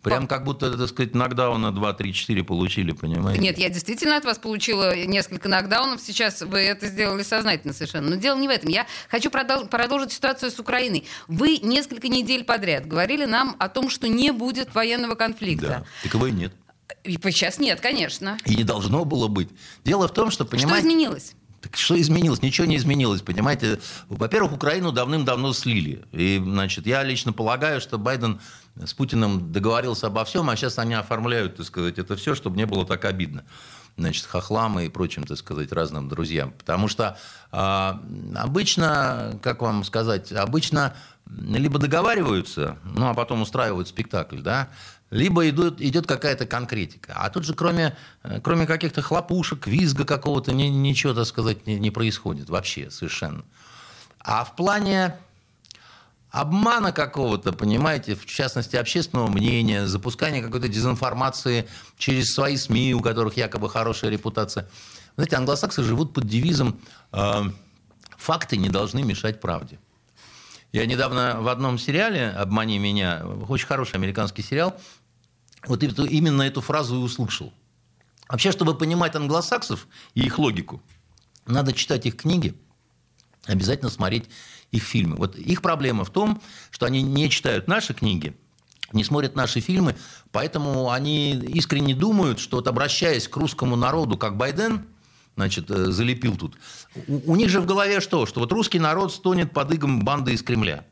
Прям 0.03 0.23
По... 0.23 0.36
как 0.36 0.43
будто, 0.43 0.77
так 0.77 0.89
сказать, 0.89 1.15
нокдауна 1.15 1.71
2, 1.71 1.93
3, 1.93 2.13
4 2.13 2.43
получили, 2.43 2.91
понимаете? 2.91 3.41
Нет, 3.41 3.58
я 3.58 3.69
действительно 3.69 4.17
от 4.17 4.25
вас 4.25 4.38
получила 4.38 4.93
несколько 4.97 5.47
нокдаунов, 5.47 6.01
сейчас 6.01 6.41
вы 6.41 6.60
это 6.60 6.88
сделали 6.88 7.23
сознательно 7.23 7.73
совершенно. 7.73 8.10
Но 8.10 8.15
дело 8.17 8.38
не 8.38 8.49
в 8.49 8.51
этом. 8.51 8.69
Я 8.69 8.86
хочу 9.08 9.29
продол- 9.29 9.69
продолжить 9.69 10.12
ситуацию 10.12 10.51
с 10.51 10.60
Украиной. 10.60 11.08
Вы 11.29 11.60
несколько 11.60 12.10
недель 12.10 12.43
подряд 12.43 12.86
говорили 12.86 13.23
нам 13.23 13.55
о 13.60 13.69
том, 13.69 13.89
что 13.89 14.10
не 14.10 14.32
будет 14.32 14.75
военного 14.75 15.15
конфликта. 15.15 15.67
Да, 15.67 15.86
такового 16.03 16.27
и 16.27 16.32
нет. 16.34 16.53
И 17.04 17.17
сейчас 17.32 17.60
нет, 17.60 17.82
конечно. 17.82 18.38
И 18.45 18.56
не 18.56 18.63
должно 18.63 19.06
было 19.06 19.28
быть. 19.28 19.49
Дело 19.86 20.08
в 20.08 20.13
том, 20.13 20.32
что, 20.32 20.45
понимаете... 20.45 20.80
Что 20.80 20.88
изменилось? 20.88 21.36
Так 21.62 21.75
что 21.75 21.99
изменилось? 21.99 22.41
Ничего 22.41 22.65
не 22.67 22.78
изменилось, 22.78 23.21
понимаете. 23.21 23.80
Во-первых, 24.08 24.54
Украину 24.54 24.91
давным-давно 24.91 25.54
слили. 25.54 26.06
И, 26.12 26.41
значит, 26.41 26.86
я 26.88 27.04
лично 27.04 27.34
полагаю, 27.34 27.82
что 27.82 27.97
Байден 27.97 28.39
с 28.75 28.93
Путиным 28.93 29.52
договорился 29.52 30.08
обо 30.08 30.23
всем, 30.23 30.49
а 30.49 30.56
сейчас 30.56 30.80
они 30.80 30.93
оформляют, 30.93 31.58
так 31.58 31.65
сказать, 31.65 31.99
это 31.99 32.15
все, 32.15 32.34
чтобы 32.34 32.56
не 32.58 32.65
было 32.65 32.86
так 32.86 33.04
обидно. 33.06 33.43
Значит, 33.97 34.25
хохлам 34.25 34.80
и 34.80 34.88
прочим, 34.88 35.25
так 35.25 35.38
сказать, 35.38 35.73
разным 35.73 36.08
друзьям. 36.08 36.54
Потому 36.58 36.88
что 36.88 37.17
э, 37.52 37.93
обычно, 38.38 39.38
как 39.43 39.62
вам 39.62 39.84
сказать, 39.84 40.32
обычно 40.32 40.95
либо 41.30 41.78
договариваются, 41.78 42.78
ну, 42.84 43.10
а 43.10 43.13
потом 43.13 43.41
устраивают 43.41 43.89
спектакль, 43.89 44.39
да, 44.39 44.69
либо 45.10 45.50
идет, 45.50 45.82
идет 45.82 46.08
какая-то 46.08 46.45
конкретика. 46.45 47.13
А 47.15 47.30
тут 47.30 47.43
же 47.43 47.54
кроме, 47.54 47.95
э, 48.24 48.39
кроме 48.41 48.65
каких-то 48.65 49.02
хлопушек, 49.02 49.67
визга 49.67 50.06
какого-то, 50.06 50.54
ни, 50.54 50.63
ничего, 50.63 51.13
так 51.13 51.26
сказать, 51.26 51.65
не, 51.65 51.80
не 51.80 51.91
происходит 51.91 52.50
вообще 52.50 52.91
совершенно. 52.91 53.43
А 54.19 54.43
в 54.43 54.56
плане 54.56 55.15
обмана 56.30 56.91
какого-то, 56.91 57.54
понимаете, 57.54 58.15
в 58.15 58.26
частности, 58.26 58.76
общественного 58.76 59.28
мнения, 59.28 59.88
запускания 59.88 60.43
какой-то 60.43 60.67
дезинформации 60.67 61.67
через 61.98 62.34
свои 62.34 62.56
СМИ, 62.56 62.93
у 62.93 63.00
которых 63.00 63.36
якобы 63.38 63.69
хорошая 63.69 64.12
репутация. 64.12 64.67
Знаете, 65.15 65.38
англосаксы 65.38 65.84
живут 65.84 66.13
под 66.13 66.28
девизом 66.28 66.80
э, 67.12 67.43
«факты 68.17 68.58
не 68.58 68.69
должны 68.69 69.02
мешать 69.02 69.41
правде». 69.41 69.80
Я 70.71 70.86
недавно 70.86 71.41
в 71.41 71.47
одном 71.47 71.79
сериале 71.79 72.29
«Обмани 72.29 72.77
меня», 72.77 73.25
очень 73.47 73.65
хороший 73.65 73.95
американский 73.95 74.43
сериал, 74.43 74.79
вот 75.65 75.84
эту, 75.84 76.05
именно 76.05 76.43
эту 76.43 76.62
фразу 76.62 76.95
и 76.95 76.99
услышал. 76.99 77.51
Вообще, 78.27 78.51
чтобы 78.51 78.77
понимать 78.77 79.15
англосаксов 79.15 79.88
и 80.13 80.21
их 80.21 80.38
логику, 80.38 80.84
надо 81.47 81.73
читать 81.73 82.05
их 82.05 82.15
книги, 82.17 82.55
обязательно 83.45 83.89
смотреть 83.89 84.29
их 84.69 84.84
фильмы. 84.84 85.15
Вот 85.15 85.36
их 85.36 85.63
проблема 85.63 86.05
в 86.05 86.12
том, 86.12 86.39
что 86.69 86.86
они 86.86 87.01
не 87.01 87.32
читают 87.32 87.67
наши 87.67 87.95
книги, 87.95 88.38
не 88.93 89.03
смотрят 89.03 89.36
наши 89.36 89.62
фильмы, 89.62 89.95
поэтому 90.32 90.91
они 90.91 91.32
искренне 91.32 91.95
думают, 91.95 92.38
что 92.38 92.58
вот 92.58 92.67
обращаясь 92.67 93.27
к 93.27 93.36
русскому 93.38 93.75
народу 93.75 94.17
как 94.19 94.38
Байден, 94.38 94.86
значит, 95.36 95.70
э, 95.72 95.92
залепил 95.92 96.36
тут, 96.36 96.58
у, 97.08 97.34
у 97.34 97.36
них 97.36 97.50
же 97.50 97.62
в 97.62 97.65
голове 97.65 98.00
что? 98.02 98.26
Что 98.26 98.42
вот 98.42 98.52
русский 98.52 98.80
народ 98.80 99.13
стонет 99.13 99.52
под 99.52 99.74
игом 99.74 100.04
банды 100.04 100.34
из 100.34 100.44
Кремля. 100.44 100.86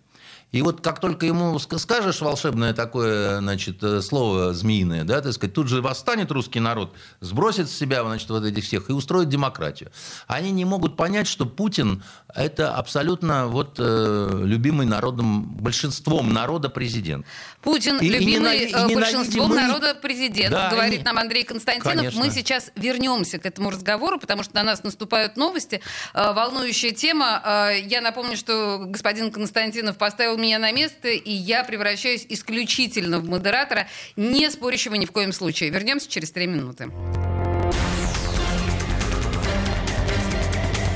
И 0.53 0.61
вот 0.61 0.79
как 0.79 1.01
только 1.01 1.25
ему 1.25 1.59
скажешь 1.59 2.21
волшебное 2.21 2.73
такое, 2.73 3.39
значит, 3.39 3.83
э, 3.83 4.01
слово 4.01 4.53
змеиное, 4.53 5.03
да, 5.03 5.21
так 5.21 5.33
сказать, 5.33 5.53
тут 5.53 5.67
же 5.67 5.81
восстанет 5.81 6.31
русский 6.31 6.61
народ, 6.61 6.95
сбросит 7.19 7.69
с 7.69 7.77
себя, 7.77 8.01
значит, 8.03 8.29
вот 8.29 8.45
этих 8.45 8.63
всех 8.63 8.89
и 8.89 8.93
устроит 8.93 9.27
демократию. 9.27 9.91
Они 10.25 10.51
не 10.51 10.63
могут 10.63 10.95
понять, 10.95 11.27
что 11.27 11.45
Путин– 11.45 12.01
это 12.33 12.73
абсолютно 12.73 13.47
вот 13.47 13.75
э, 13.77 14.41
любимый 14.45 14.85
народом, 14.85 15.43
большинством 15.43 16.31
народа 16.31 16.69
президент. 16.69 17.25
Путин 17.61 17.97
и, 17.97 18.07
любимый 18.07 18.57
и 18.57 18.67
ненавид, 18.67 18.95
большинством 18.95 19.49
мы... 19.49 19.55
народа 19.55 19.95
президент, 19.95 20.51
да, 20.51 20.69
говорит 20.69 21.01
и... 21.01 21.03
нам 21.03 21.17
Андрей 21.17 21.43
Константинов. 21.43 21.97
Конечно. 21.97 22.23
Мы 22.23 22.31
сейчас 22.31 22.71
вернемся 22.77 23.37
к 23.37 23.45
этому 23.45 23.69
разговору, 23.69 24.17
потому 24.17 24.43
что 24.43 24.55
на 24.55 24.63
нас 24.63 24.83
наступают 24.83 25.35
новости. 25.35 25.81
Э, 26.13 26.31
волнующая 26.31 26.91
тема. 26.91 27.41
Э, 27.43 27.81
я 27.81 27.99
напомню, 27.99 28.37
что 28.37 28.85
господин 28.87 29.29
Константинов 29.29 29.97
поставил 29.97 30.36
поставил 30.37 30.41
меня 30.43 30.59
на 30.59 30.71
место, 30.71 31.09
и 31.09 31.31
я 31.31 31.63
превращаюсь 31.63 32.25
исключительно 32.29 33.19
в 33.19 33.27
модератора, 33.27 33.87
не 34.15 34.49
спорящего 34.49 34.95
ни 34.95 35.05
в 35.05 35.11
коем 35.11 35.33
случае. 35.33 35.69
Вернемся 35.69 36.09
через 36.09 36.31
три 36.31 36.47
минуты. 36.47 36.89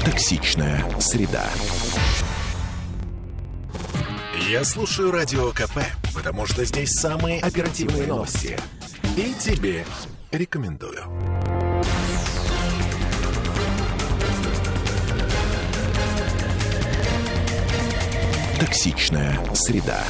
Токсичная 0.06 0.84
среда. 1.00 1.46
Я 4.50 4.64
слушаю 4.64 5.12
радио 5.12 5.52
КП, 5.52 5.80
потому 6.16 6.46
что 6.46 6.66
здесь 6.66 6.92
самые 6.92 7.40
оперативные 7.42 8.08
новости. 8.08 8.58
И 9.18 9.34
тебе 9.40 9.86
рекомендую. 10.32 11.61
Токсичная 18.62 19.40
среда. 19.56 20.04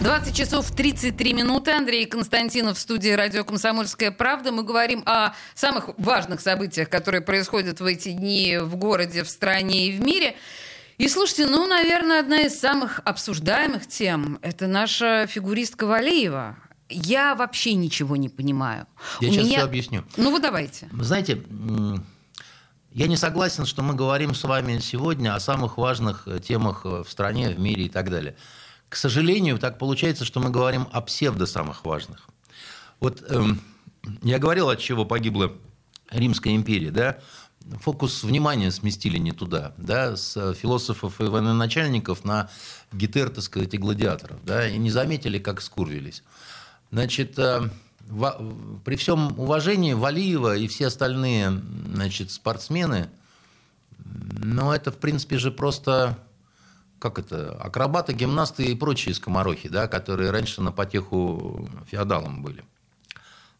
20 0.00 0.36
часов 0.36 0.72
33 0.72 1.34
минуты. 1.34 1.70
Андрей 1.70 2.04
Константинов 2.04 2.78
в 2.78 2.80
студии 2.80 3.10
радио 3.10 3.44
«Комсомольская 3.44 4.10
правда». 4.10 4.50
Мы 4.50 4.64
говорим 4.64 5.04
о 5.06 5.34
самых 5.54 5.90
важных 5.98 6.40
событиях, 6.40 6.88
которые 6.88 7.20
происходят 7.20 7.78
в 7.78 7.84
эти 7.84 8.10
дни 8.10 8.58
в 8.60 8.74
городе, 8.74 9.22
в 9.22 9.28
стране 9.28 9.86
и 9.86 9.96
в 9.96 10.00
мире. 10.00 10.34
И 10.96 11.08
слушайте, 11.08 11.46
ну, 11.46 11.68
наверное, 11.68 12.18
одна 12.18 12.40
из 12.40 12.58
самых 12.58 13.00
обсуждаемых 13.04 13.86
тем– 13.86 14.40
это 14.42 14.66
наша 14.66 15.28
фигуристка 15.28 15.86
Валеева. 15.86 16.56
Я 16.88 17.36
вообще 17.36 17.74
ничего 17.74 18.16
не 18.16 18.28
понимаю. 18.28 18.88
Я 19.20 19.28
У 19.28 19.32
сейчас 19.32 19.44
меня... 19.44 19.58
все 19.58 19.64
объясню. 19.64 20.04
Ну, 20.16 20.32
вы 20.32 20.40
давайте. 20.40 20.88
Знаете, 20.90 21.40
я 22.98 23.06
не 23.06 23.16
согласен, 23.16 23.64
что 23.64 23.82
мы 23.82 23.94
говорим 23.94 24.34
с 24.34 24.42
вами 24.42 24.80
сегодня 24.80 25.36
о 25.36 25.38
самых 25.38 25.78
важных 25.78 26.26
э, 26.26 26.40
темах 26.40 26.80
э, 26.84 27.04
в 27.04 27.08
стране, 27.08 27.50
в 27.50 27.60
мире 27.60 27.84
и 27.84 27.88
так 27.88 28.10
далее. 28.10 28.34
К 28.88 28.96
сожалению, 28.96 29.56
так 29.58 29.78
получается, 29.78 30.24
что 30.24 30.40
мы 30.40 30.50
говорим 30.50 30.88
о 30.90 31.00
псевдо 31.00 31.46
самых 31.46 31.84
важных. 31.84 32.26
Вот 32.98 33.22
эм, 33.30 33.60
я 34.24 34.40
говорил, 34.40 34.68
от 34.68 34.80
чего 34.80 35.04
погибла 35.04 35.52
Римская 36.10 36.56
империя, 36.56 36.90
да? 36.90 37.18
Фокус 37.82 38.24
внимания 38.24 38.72
сместили 38.72 39.18
не 39.18 39.30
туда, 39.30 39.74
да, 39.76 40.16
с 40.16 40.54
философов 40.54 41.20
и 41.20 41.24
военачальников 41.24 42.24
на 42.24 42.50
гетер, 42.92 43.28
так 43.28 43.44
сказать, 43.44 43.74
и 43.74 43.78
гладиаторов, 43.78 44.44
да, 44.44 44.66
и 44.66 44.76
не 44.76 44.90
заметили, 44.90 45.38
как 45.38 45.60
скурвились. 45.60 46.24
Значит, 46.90 47.38
э, 47.38 47.70
при 48.84 48.96
всем 48.96 49.38
уважении 49.38 49.92
Валиева 49.92 50.56
и 50.56 50.66
все 50.68 50.86
остальные 50.86 51.62
значит, 51.92 52.30
спортсмены, 52.30 53.10
ну, 53.98 54.72
это, 54.72 54.90
в 54.90 54.96
принципе, 54.96 55.38
же 55.38 55.50
просто, 55.50 56.18
как 56.98 57.18
это, 57.18 57.52
акробаты, 57.52 58.12
гимнасты 58.12 58.66
и 58.66 58.74
прочие 58.74 59.14
скоморохи, 59.14 59.68
да, 59.68 59.88
которые 59.88 60.30
раньше 60.30 60.62
на 60.62 60.72
потеху 60.72 61.68
феодалам 61.86 62.42
были. 62.42 62.64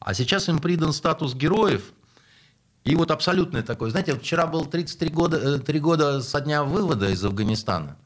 А 0.00 0.14
сейчас 0.14 0.48
им 0.48 0.60
придан 0.60 0.92
статус 0.92 1.34
героев, 1.34 1.92
и 2.84 2.94
вот 2.94 3.10
абсолютный 3.10 3.62
такой. 3.62 3.90
Знаете, 3.90 4.18
вчера 4.18 4.46
было 4.46 4.64
33 4.64 5.10
года, 5.10 5.58
3 5.58 5.80
года 5.80 6.22
со 6.22 6.40
дня 6.40 6.64
вывода 6.64 7.10
из 7.10 7.22
Афганистана. 7.22 7.96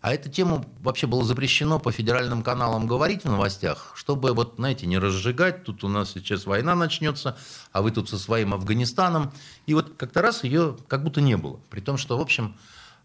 А 0.00 0.14
эту 0.14 0.30
тему 0.30 0.64
вообще 0.80 1.06
было 1.06 1.22
запрещено 1.24 1.78
по 1.78 1.92
федеральным 1.92 2.42
каналам 2.42 2.86
говорить 2.86 3.24
в 3.24 3.26
новостях, 3.26 3.92
чтобы, 3.94 4.32
вот, 4.32 4.54
знаете, 4.56 4.86
не 4.86 4.98
разжигать, 4.98 5.64
тут 5.64 5.84
у 5.84 5.88
нас 5.88 6.12
сейчас 6.12 6.46
война 6.46 6.74
начнется, 6.74 7.36
а 7.72 7.82
вы 7.82 7.90
тут 7.90 8.08
со 8.08 8.18
своим 8.18 8.54
Афганистаном. 8.54 9.30
И 9.66 9.74
вот 9.74 9.96
как-то 9.98 10.22
раз 10.22 10.42
ее 10.42 10.76
как 10.88 11.04
будто 11.04 11.20
не 11.20 11.36
было. 11.36 11.60
При 11.68 11.80
том, 11.80 11.98
что, 11.98 12.16
в 12.16 12.20
общем, 12.22 12.56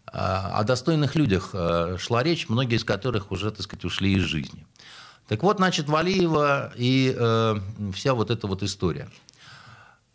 о 0.06 0.62
достойных 0.64 1.16
людях 1.16 1.50
э, 1.52 1.96
шла 1.98 2.22
речь, 2.22 2.48
многие 2.48 2.76
из 2.76 2.84
которых 2.84 3.30
уже, 3.30 3.50
так 3.50 3.62
сказать, 3.62 3.84
ушли 3.84 4.14
из 4.14 4.22
жизни. 4.22 4.66
Так 5.28 5.42
вот, 5.42 5.56
значит, 5.56 5.88
Валиева 5.88 6.72
и 6.76 7.14
э, 7.14 7.56
вся 7.92 8.14
вот 8.14 8.30
эта 8.30 8.46
вот 8.46 8.62
история. 8.62 9.08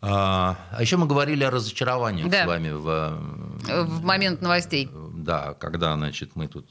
А, 0.00 0.56
а 0.72 0.82
еще 0.82 0.96
мы 0.96 1.06
говорили 1.06 1.44
о 1.44 1.50
разочарованиях 1.50 2.28
да. 2.28 2.42
с 2.42 2.46
вами 2.46 2.70
в... 2.70 3.84
В 3.84 4.02
момент 4.02 4.42
новостей. 4.42 4.90
Да, 5.22 5.54
когда, 5.54 5.94
значит, 5.94 6.36
мы 6.36 6.48
тут... 6.48 6.68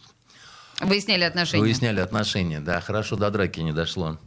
Выясняли 0.80 1.24
отношения. 1.24 1.62
Выясняли 1.62 2.00
отношения, 2.00 2.60
да. 2.60 2.82
Хорошо, 2.82 3.16
до 3.16 3.30
драки 3.30 3.60
не 3.60 3.72
дошло. 3.72 4.18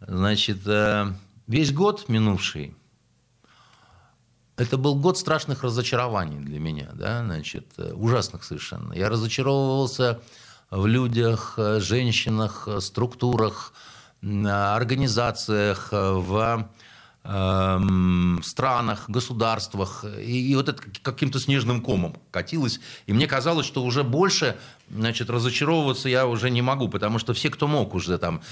Значит, 0.00 0.66
э, 0.66 1.06
весь 1.46 1.72
год 1.72 2.08
минувший, 2.08 2.76
это 4.56 4.76
был 4.76 4.94
год 4.94 5.18
страшных 5.18 5.62
разочарований 5.62 6.38
для 6.38 6.58
меня, 6.58 6.90
да, 6.94 7.22
значит, 7.22 7.72
э, 7.78 7.92
ужасных 7.92 8.44
совершенно. 8.44 8.92
Я 8.92 9.08
разочаровывался 9.08 10.20
в 10.70 10.86
людях, 10.86 11.54
э, 11.56 11.80
женщинах, 11.80 12.68
структурах, 12.80 13.72
организациях, 14.22 15.88
в 15.92 16.68
странах, 18.42 19.10
государствах, 19.10 20.04
и, 20.18 20.52
и 20.52 20.54
вот 20.54 20.68
это 20.68 20.82
каким-то 21.02 21.40
снежным 21.40 21.80
комом 21.80 22.16
катилось. 22.30 22.80
И 23.06 23.12
мне 23.12 23.26
казалось, 23.26 23.66
что 23.66 23.82
уже 23.82 24.04
больше 24.04 24.56
значит, 24.90 25.30
разочаровываться 25.30 26.08
я 26.08 26.26
уже 26.26 26.50
не 26.50 26.62
могу, 26.62 26.88
потому 26.88 27.18
что 27.18 27.34
все, 27.34 27.50
кто 27.50 27.66
мог 27.66 27.94
уже 27.94 28.18
там, 28.18 28.42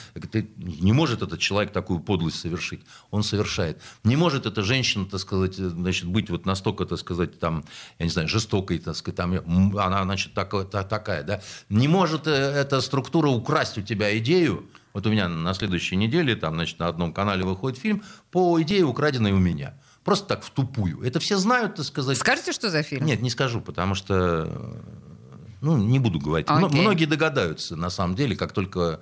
не 0.56 0.92
может 0.92 1.22
этот 1.22 1.38
человек 1.38 1.72
такую 1.72 2.00
подлость 2.00 2.40
совершить, 2.40 2.80
он 3.10 3.22
совершает. 3.22 3.80
Не 4.02 4.16
может 4.16 4.46
эта 4.46 4.62
женщина, 4.62 5.06
так 5.06 5.20
сказать, 5.20 5.54
значит, 5.54 6.06
быть 6.06 6.30
вот 6.30 6.46
настолько, 6.46 6.84
так 6.84 6.98
сказать, 6.98 7.38
там, 7.38 7.64
я 7.98 8.06
не 8.06 8.10
знаю, 8.10 8.28
жестокой, 8.28 8.78
так 8.78 8.96
сказать, 8.96 9.16
там, 9.16 9.76
она, 9.78 10.02
значит, 10.04 10.34
так, 10.34 10.70
такая, 10.70 11.22
да. 11.22 11.42
Не 11.68 11.88
может 11.88 12.26
э, 12.26 12.30
эта 12.30 12.80
структура 12.80 13.28
украсть 13.28 13.78
у 13.78 13.82
тебя 13.82 14.16
идею, 14.18 14.68
вот 14.94 15.06
у 15.06 15.10
меня 15.10 15.28
на 15.28 15.52
следующей 15.54 15.96
неделе, 15.96 16.36
там, 16.36 16.54
значит, 16.54 16.78
на 16.78 16.86
одном 16.86 17.12
канале 17.12 17.44
выходит 17.44 17.78
фильм 17.78 18.02
по 18.30 18.60
идее, 18.62 18.84
украденной 18.84 19.32
у 19.32 19.38
меня. 19.38 19.74
Просто 20.04 20.26
так 20.26 20.44
в 20.44 20.50
тупую. 20.50 21.02
Это 21.02 21.18
все 21.18 21.36
знают, 21.36 21.74
так 21.74 21.84
сказать. 21.84 22.16
Скажете, 22.16 22.52
что 22.52 22.70
за 22.70 22.82
фильм? 22.82 23.04
Нет, 23.04 23.20
не 23.20 23.30
скажу, 23.30 23.60
потому 23.60 23.94
что 23.94 24.80
ну, 25.64 25.78
не 25.78 25.98
буду 25.98 26.18
говорить. 26.18 26.46
Okay. 26.46 26.68
Многие 26.76 27.06
догадаются, 27.06 27.74
на 27.74 27.88
самом 27.88 28.14
деле, 28.14 28.36
как 28.36 28.52
только 28.52 28.80
э, 28.80 28.96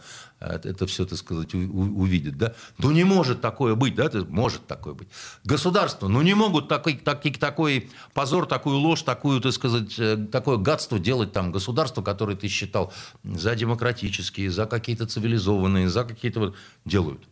это 0.47 0.87
все, 0.87 1.07
так 1.07 1.19
сказать, 1.19 1.55
увидят. 1.55 2.37
Да? 2.37 2.55
Ну, 2.79 2.91
не 2.91 3.05
может 3.05 3.41
такое 3.41 3.75
быть, 3.75 3.95
да? 3.95 4.11
Может 4.29 4.67
такое 4.67 4.95
быть. 4.95 5.09
Государство, 5.45 6.09
ну, 6.09 6.23
не 6.23 6.35
могут 6.35 6.69
такой, 6.69 6.95
такой, 6.95 7.33
такой 7.33 7.91
позор, 8.15 8.47
такую 8.47 8.79
ложь, 8.79 9.03
такую, 9.03 9.41
так 9.41 9.53
сказать, 9.53 9.99
э, 9.99 10.17
такое 10.31 10.57
гадство 10.57 10.99
делать 10.99 11.33
там 11.33 11.53
государство, 11.53 12.03
которое 12.03 12.37
ты 12.37 12.49
считал 12.49 12.93
за 13.25 13.55
демократические, 13.55 14.51
за 14.51 14.67
какие-то 14.67 15.07
цивилизованные, 15.07 15.89
за 15.89 16.05
какие-то 16.05 16.41
вот... 16.41 16.57
Делают. 16.85 17.23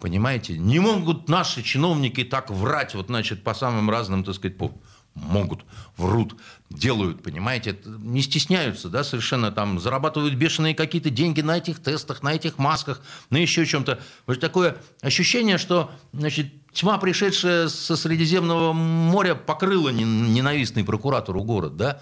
Понимаете? 0.00 0.58
Не 0.58 0.80
могут 0.80 1.28
наши 1.28 1.62
чиновники 1.62 2.24
так 2.24 2.50
врать, 2.50 2.94
вот, 2.94 3.06
значит, 3.06 3.44
по 3.44 3.54
самым 3.54 3.88
разным, 3.90 4.24
так 4.24 4.34
сказать, 4.34 4.58
поводам 4.58 4.82
могут, 5.14 5.64
врут, 5.96 6.36
делают, 6.70 7.22
понимаете, 7.22 7.78
не 7.84 8.22
стесняются, 8.22 8.88
да, 8.88 9.04
совершенно 9.04 9.52
там, 9.52 9.78
зарабатывают 9.78 10.34
бешеные 10.34 10.74
какие-то 10.74 11.10
деньги 11.10 11.40
на 11.40 11.58
этих 11.58 11.80
тестах, 11.80 12.22
на 12.22 12.34
этих 12.34 12.58
масках, 12.58 13.00
на 13.30 13.36
еще 13.36 13.64
чем-то. 13.64 14.00
Вот 14.26 14.40
такое 14.40 14.76
ощущение, 15.00 15.58
что, 15.58 15.90
значит, 16.12 16.52
тьма, 16.72 16.98
пришедшая 16.98 17.68
со 17.68 17.96
Средиземного 17.96 18.72
моря, 18.72 19.34
покрыла 19.34 19.90
ненавистный 19.90 20.84
прокуратуру 20.84 21.42
город, 21.42 21.76
да, 21.76 22.00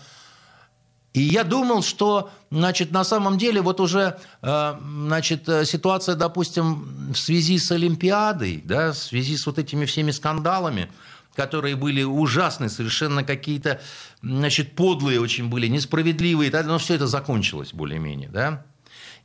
и 1.13 1.21
я 1.21 1.45
думал, 1.45 1.83
что, 1.83 2.31
значит, 2.51 2.91
на 2.91 3.05
самом 3.05 3.37
деле 3.37 3.61
вот 3.61 3.81
уже, 3.81 4.19
э, 4.41 4.75
значит, 4.81 5.47
ситуация, 5.65 6.15
допустим, 6.15 7.13
в 7.13 7.19
связи 7.19 7.59
с 7.59 7.71
Олимпиадой, 7.71 8.63
да, 8.65 8.93
в 8.93 8.97
связи 8.97 9.37
с 9.37 9.45
вот 9.45 9.59
этими 9.59 9.85
всеми 9.85 10.11
скандалами, 10.11 10.91
которые 11.35 11.77
были 11.77 12.03
ужасны, 12.03 12.69
совершенно 12.69 13.25
какие-то, 13.25 13.81
значит, 14.23 14.75
подлые 14.75 15.21
очень 15.21 15.49
были, 15.49 15.67
несправедливые, 15.67 16.51
да, 16.51 16.63
но 16.63 16.79
все 16.79 16.95
это 16.95 17.07
закончилось 17.07 17.73
более-менее, 17.73 18.29
да. 18.29 18.67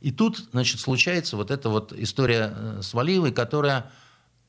И 0.00 0.12
тут, 0.12 0.48
значит, 0.52 0.80
случается 0.80 1.36
вот 1.36 1.50
эта 1.50 1.68
вот 1.68 1.92
история 1.92 2.52
э, 2.54 2.80
с 2.82 2.94
Валиевой, 2.94 3.32
которая, 3.32 3.90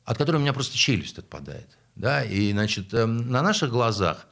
от 0.05 0.17
которой 0.17 0.37
у 0.37 0.41
меня 0.41 0.53
просто 0.53 0.77
челюсть 0.77 1.17
отпадает, 1.17 1.77
да, 1.95 2.23
и, 2.23 2.51
значит, 2.51 2.93
э, 2.93 3.05
на 3.05 3.41
наших 3.41 3.71
глазах 3.71 4.27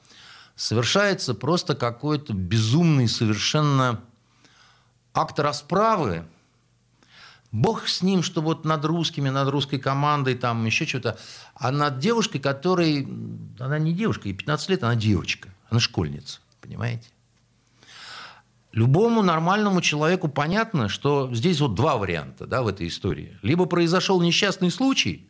совершается 0.56 1.34
просто 1.34 1.76
какой-то 1.76 2.34
безумный 2.34 3.08
совершенно 3.08 4.02
акт 5.14 5.40
расправы, 5.40 6.26
Бог 7.58 7.88
с 7.88 8.04
ним, 8.04 8.22
что 8.22 8.42
вот 8.42 8.66
над 8.66 8.86
русскими, 8.86 9.30
над 9.30 9.50
русской 9.50 9.80
командой, 9.80 10.36
там 10.36 10.64
еще 10.66 10.86
что-то. 10.86 11.18
А 11.56 11.72
над 11.72 11.98
девушкой, 11.98 12.40
которой... 12.40 13.08
Она 13.60 13.80
не 13.80 13.94
девушка, 13.94 14.30
ей 14.30 14.36
15 14.36 14.70
лет, 14.70 14.84
она 14.84 14.96
девочка. 14.96 15.50
Она 15.70 15.80
школьница, 15.80 16.40
понимаете? 16.62 17.10
Любому 18.74 19.24
нормальному 19.24 19.82
человеку 19.82 20.28
понятно, 20.28 20.88
что 20.88 21.34
здесь 21.34 21.60
вот 21.60 21.74
два 21.74 21.98
варианта 21.98 22.46
да, 22.46 22.62
в 22.62 22.68
этой 22.68 22.88
истории. 22.88 23.40
Либо 23.42 23.66
произошел 23.66 24.22
несчастный 24.22 24.70
случай, 24.70 25.28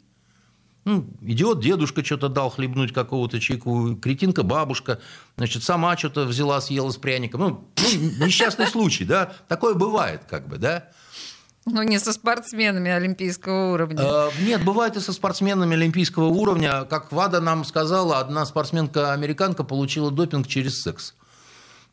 ну, 0.83 1.05
идиот 1.21 1.61
дедушка 1.61 2.03
что-то 2.03 2.27
дал 2.27 2.49
хлебнуть 2.49 2.93
какого-то 2.93 3.39
чайку, 3.39 3.95
кретинка 3.95 4.43
бабушка, 4.43 4.99
значит, 5.37 5.63
сама 5.63 5.95
что-то 5.97 6.25
взяла, 6.25 6.59
съела 6.59 6.91
с 6.91 6.97
пряником. 6.97 7.41
Ну, 7.41 7.67
ну, 7.77 8.25
несчастный 8.25 8.67
случай, 8.67 9.05
да, 9.05 9.33
такое 9.47 9.75
бывает 9.75 10.23
как 10.27 10.49
бы, 10.49 10.57
да. 10.57 10.89
Ну, 11.69 11.83
не 11.83 11.99
со 11.99 12.13
спортсменами 12.13 12.89
олимпийского 12.89 13.73
уровня. 13.73 14.01
Э, 14.01 14.29
нет, 14.41 14.63
бывает 14.63 14.95
и 14.95 15.01
со 15.01 15.11
спортсменами 15.11 15.75
олимпийского 15.75 16.25
уровня. 16.25 16.85
Как 16.85 17.11
Вада 17.11 17.41
нам 17.41 17.65
сказала, 17.65 18.19
одна 18.19 18.45
спортсменка-американка 18.45 19.63
получила 19.63 20.09
допинг 20.09 20.47
через 20.47 20.81
секс. 20.81 21.13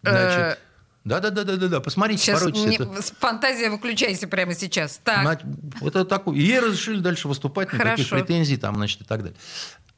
Значит, 0.02 0.58
да, 1.04 1.20
да, 1.20 1.30
да, 1.30 1.44
да, 1.44 1.56
да, 1.56 1.68
да. 1.68 1.80
Посмотрите, 1.80 2.22
сейчас 2.22 2.44
не, 2.46 2.76
это. 2.76 2.88
Фантазия 3.18 3.68
выключайся 3.68 4.28
прямо 4.28 4.54
сейчас. 4.54 5.00
Так. 5.02 5.42
Это 5.82 6.04
такое. 6.04 6.36
Ей 6.36 6.60
разрешили 6.60 7.00
дальше 7.00 7.28
выступать, 7.28 7.72
никаких 7.72 8.08
Хорошо. 8.08 8.16
претензий 8.16 8.56
там, 8.56 8.76
значит, 8.76 9.02
и 9.02 9.04
так 9.04 9.22
далее. 9.22 9.36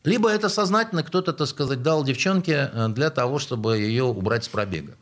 Либо 0.04 0.30
это 0.30 0.48
сознательно 0.48 1.02
кто-то, 1.02 1.32
так 1.32 1.48
сказать, 1.48 1.82
дал 1.82 2.04
девчонке 2.04 2.70
э, 2.72 2.88
для 2.88 3.10
того, 3.10 3.38
чтобы 3.38 3.78
ее 3.78 4.04
убрать 4.04 4.44
с 4.44 4.48
пробега. 4.48 4.94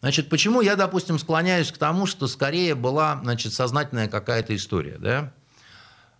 Значит, 0.00 0.28
почему 0.28 0.60
я, 0.60 0.76
допустим, 0.76 1.18
склоняюсь 1.18 1.72
к 1.72 1.78
тому, 1.78 2.06
что 2.06 2.26
скорее 2.26 2.74
была 2.74 3.20
значит, 3.22 3.52
сознательная 3.52 4.08
какая-то 4.08 4.54
история. 4.54 4.98
Да? 4.98 5.32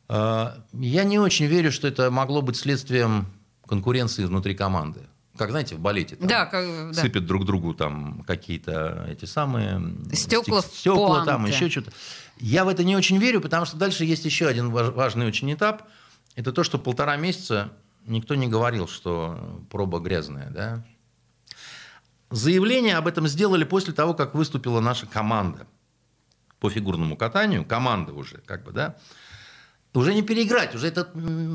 А, 0.08 0.58
я 0.72 1.04
не 1.04 1.18
очень 1.18 1.46
верю, 1.46 1.70
что 1.70 1.86
это 1.86 2.10
могло 2.10 2.42
быть 2.42 2.56
следствием 2.56 3.26
конкуренции 3.66 4.24
внутри 4.24 4.54
команды. 4.54 5.00
Как, 5.36 5.50
знаете, 5.50 5.74
в 5.74 5.80
балете 5.80 6.16
там, 6.16 6.28
да, 6.28 6.46
как, 6.46 6.64
да. 6.64 6.94
сыпят 6.94 7.26
друг 7.26 7.44
другу 7.44 7.74
там 7.74 8.24
какие-то 8.26 9.06
эти 9.10 9.26
самые... 9.26 9.82
Стекла, 10.12 10.62
стекла 10.62 11.24
там, 11.24 11.44
еще 11.44 11.68
что-то. 11.68 11.92
Я 12.38 12.64
в 12.64 12.68
это 12.68 12.84
не 12.84 12.96
очень 12.96 13.18
верю, 13.18 13.40
потому 13.42 13.66
что 13.66 13.76
дальше 13.76 14.04
есть 14.04 14.24
еще 14.24 14.46
один 14.46 14.70
важный 14.70 15.26
очень 15.26 15.52
этап. 15.52 15.82
Это 16.36 16.52
то, 16.52 16.64
что 16.64 16.78
полтора 16.78 17.16
месяца 17.16 17.70
никто 18.06 18.34
не 18.34 18.46
говорил, 18.46 18.88
что 18.88 19.62
проба 19.70 19.98
грязная. 19.98 20.50
Да? 20.50 20.84
Заявление 22.30 22.96
об 22.96 23.06
этом 23.06 23.28
сделали 23.28 23.64
после 23.64 23.92
того, 23.92 24.14
как 24.14 24.34
выступила 24.34 24.80
наша 24.80 25.06
команда 25.06 25.66
по 26.58 26.70
фигурному 26.70 27.16
катанию, 27.16 27.64
команда 27.64 28.12
уже, 28.12 28.38
как 28.46 28.64
бы, 28.64 28.72
да, 28.72 28.96
уже 29.94 30.12
не 30.12 30.22
переиграть, 30.22 30.74
уже 30.74 30.88
этот 30.88 31.08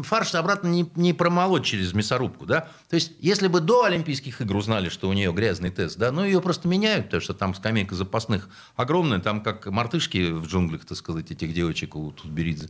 фарш 0.03 0.33
обратно 0.35 0.67
не, 0.67 0.89
не 0.95 1.13
промолоть 1.13 1.63
через 1.63 1.93
мясорубку, 1.93 2.45
да. 2.45 2.69
То 2.89 2.95
есть, 2.95 3.13
если 3.19 3.47
бы 3.47 3.59
до 3.59 3.83
Олимпийских 3.83 4.41
игр 4.41 4.55
узнали, 4.55 4.89
что 4.89 5.09
у 5.09 5.13
нее 5.13 5.31
грязный 5.31 5.69
тест, 5.69 5.97
да, 5.97 6.11
ну, 6.11 6.23
ее 6.23 6.41
просто 6.41 6.67
меняют, 6.67 7.05
потому 7.05 7.21
что 7.21 7.33
там 7.33 7.53
скамейка 7.53 7.95
запасных 7.95 8.49
огромная, 8.75 9.19
там 9.19 9.41
как 9.41 9.67
мартышки 9.67 10.31
в 10.31 10.47
джунглях, 10.47 10.85
так 10.85 10.97
сказать, 10.97 11.29
этих 11.29 11.53
девочек 11.53 11.95
у 11.95 12.11
Тутберидзе. 12.11 12.69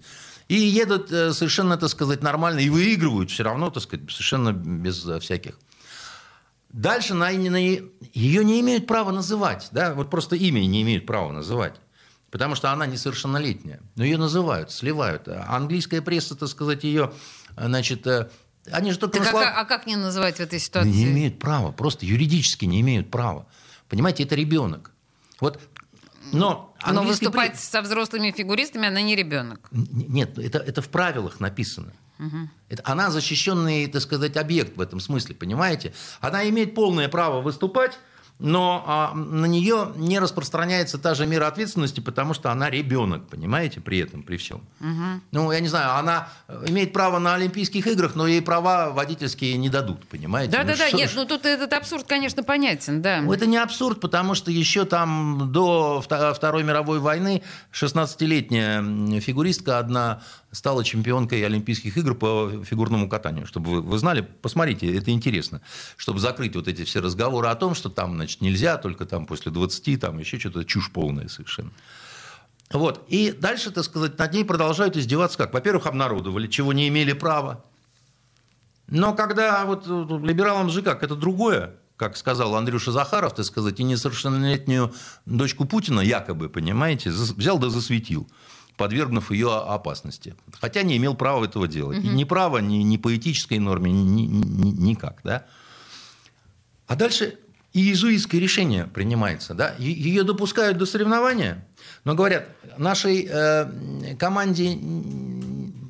И 0.49 0.55
едут 0.55 1.11
э, 1.11 1.31
совершенно, 1.31 1.77
так 1.77 1.89
сказать, 1.89 2.21
нормально, 2.21 2.59
и 2.59 2.69
выигрывают 2.69 3.31
все 3.31 3.43
равно, 3.43 3.69
так 3.69 3.83
сказать, 3.83 4.11
совершенно 4.11 4.51
без 4.51 5.05
всяких 5.21 5.57
Дальше 6.73 7.13
на, 7.13 7.31
на, 7.31 7.57
ее 7.57 8.45
не 8.45 8.62
имеют 8.62 8.88
права 8.88 9.12
называть. 9.12 9.69
Да? 9.71 9.93
Вот 9.93 10.10
просто 10.10 10.36
имя 10.36 10.60
не 10.60 10.81
имеют 10.81 11.05
права 11.05 11.31
называть. 11.31 11.75
Потому 12.29 12.55
что 12.55 12.71
она 12.71 12.86
несовершеннолетняя. 12.86 13.81
Но 13.95 14.05
ее 14.05 14.17
называют, 14.17 14.71
сливают. 14.71 15.27
А 15.27 15.47
английская 15.49 16.01
пресса, 16.01 16.36
так 16.36 16.47
сказать, 16.47 16.86
ее, 16.86 17.12
значит, 17.57 18.07
э, 18.07 18.29
они 18.71 18.91
же 18.91 18.99
только... 18.99 19.17
Так 19.17 19.25
наслав... 19.25 19.45
а, 19.47 19.62
а 19.62 19.65
как 19.65 19.86
не 19.86 19.97
называть 19.97 20.38
в 20.38 20.39
этой 20.39 20.60
ситуации? 20.60 20.89
Не 20.89 21.05
имеют 21.05 21.39
права, 21.39 21.71
просто 21.71 22.05
юридически 22.05 22.65
не 22.65 22.79
имеют 22.81 23.12
права. 23.12 23.47
Понимаете, 23.89 24.23
это 24.23 24.36
ребенок. 24.36 24.91
Вот 25.41 25.60
Но, 26.31 26.73
Но 26.89 27.03
выступать 27.03 27.53
при... 27.53 27.57
со 27.57 27.81
взрослыми 27.81 28.31
фигуристами 28.31 28.88
она 28.88 29.01
не 29.01 29.15
ребенок. 29.17 29.67
Нет, 29.71 30.38
это, 30.38 30.60
это 30.60 30.81
в 30.81 30.88
правилах 30.88 31.41
написано. 31.41 31.91
Угу. 32.21 32.49
Это, 32.69 32.84
она 32.86 33.10
защищенный, 33.10 33.88
так 33.88 34.01
сказать, 34.01 34.38
объект 34.38 34.77
в 34.77 34.81
этом 34.81 34.99
смысле, 34.99 35.36
понимаете? 35.36 35.93
Она 36.21 36.47
имеет 36.47 36.75
полное 36.75 37.10
право 37.10 37.41
выступать, 37.41 37.97
но 38.41 38.84
а, 38.88 39.13
на 39.13 39.45
нее 39.45 39.91
не 39.95 40.17
распространяется 40.17 40.97
та 40.97 41.13
же 41.13 41.27
мера 41.27 41.47
ответственности, 41.47 41.99
потому 41.99 42.34
что 42.34 42.51
она 42.51 42.71
ребенок, 42.71 43.27
понимаете, 43.27 43.81
при 43.81 43.99
этом, 43.99 44.23
при 44.23 44.38
всем. 44.38 44.62
Угу. 44.79 45.21
Ну, 45.31 45.51
я 45.51 45.60
не 45.60 45.67
знаю, 45.67 45.95
она 45.95 46.27
имеет 46.65 46.91
право 46.91 47.19
на 47.19 47.36
Олимпийских 47.36 47.86
играх, 47.86 48.15
но 48.15 48.25
ей 48.25 48.41
права 48.41 48.89
водительские 48.89 49.57
не 49.57 49.69
дадут, 49.69 50.07
понимаете? 50.07 50.51
Да, 50.51 50.63
ну, 50.63 50.69
да, 50.69 50.75
да, 50.75 50.91
нет, 50.91 51.12
ну 51.15 51.25
тут 51.25 51.45
этот 51.45 51.71
абсурд, 51.73 52.07
конечно, 52.07 52.41
понятен, 52.41 53.03
да. 53.03 53.21
Ну, 53.21 53.31
это 53.31 53.45
не 53.45 53.57
абсурд, 53.57 53.99
потому 53.99 54.34
что 54.34 54.49
еще 54.49 54.86
там 54.86 55.51
до 55.51 56.01
Второй 56.01 56.63
мировой 56.63 56.99
войны 56.99 57.43
16-летняя 57.71 59.19
фигуристка 59.19 59.77
одна 59.77 60.23
стала 60.51 60.83
чемпионкой 60.83 61.45
Олимпийских 61.45 61.97
игр 61.97 62.15
по 62.15 62.51
фигурному 62.63 63.09
катанию. 63.09 63.45
Чтобы 63.45 63.71
вы, 63.71 63.81
вы 63.81 63.97
знали, 63.97 64.21
посмотрите, 64.21 64.95
это 64.95 65.11
интересно. 65.11 65.61
Чтобы 65.97 66.19
закрыть 66.19 66.55
вот 66.55 66.67
эти 66.67 66.83
все 66.83 66.99
разговоры 66.99 67.47
о 67.47 67.55
том, 67.55 67.73
что 67.73 67.89
там, 67.89 68.15
значит, 68.15 68.41
нельзя, 68.41 68.77
только 68.77 69.05
там 69.05 69.25
после 69.25 69.51
20, 69.51 69.99
там 69.99 70.19
еще 70.19 70.39
что-то 70.39 70.65
чушь 70.65 70.91
полная 70.91 71.27
совершенно. 71.27 71.71
Вот. 72.71 73.05
И 73.07 73.31
дальше, 73.31 73.71
так 73.71 73.83
сказать, 73.83 74.17
над 74.17 74.33
ней 74.33 74.45
продолжают 74.45 74.97
издеваться 74.97 75.37
как? 75.37 75.53
Во-первых, 75.53 75.87
обнародовали, 75.87 76.47
чего 76.47 76.73
не 76.73 76.87
имели 76.87 77.13
права. 77.13 77.63
Но 78.87 79.13
когда 79.13 79.65
вот 79.65 79.87
либералам 79.87 80.69
же 80.69 80.81
как, 80.81 81.03
это 81.03 81.15
другое, 81.15 81.75
как 81.95 82.17
сказал 82.17 82.55
Андрюша 82.55 82.91
Захаров, 82.91 83.33
так 83.35 83.45
сказать, 83.45 83.79
и 83.79 83.83
несовершеннолетнюю 83.83 84.93
дочку 85.25 85.65
Путина, 85.65 86.01
якобы, 86.01 86.49
понимаете, 86.49 87.09
взял 87.09 87.57
да 87.57 87.69
засветил 87.69 88.27
подвергнув 88.81 89.29
ее 89.31 89.55
опасности. 89.55 90.33
Хотя 90.59 90.81
не 90.81 90.97
имел 90.97 91.13
права 91.13 91.45
этого 91.45 91.67
делать. 91.67 91.99
Угу. 91.99 92.07
Ни 92.07 92.23
права, 92.23 92.57
ни, 92.57 92.77
ни 92.77 92.97
по 92.97 93.15
этической 93.15 93.59
норме, 93.59 93.91
ни, 93.91 94.23
ни, 94.23 94.71
никак. 94.71 95.19
Да? 95.23 95.45
А 96.87 96.95
дальше 96.95 97.37
иезуитское 97.73 98.41
решение 98.41 98.87
принимается. 98.87 99.53
Да? 99.53 99.75
Ее 99.77 100.23
допускают 100.23 100.79
до 100.79 100.87
соревнования, 100.87 101.63
но 102.05 102.15
говорят, 102.15 102.47
нашей 102.79 103.27
э, 103.29 104.15
команде 104.17 104.75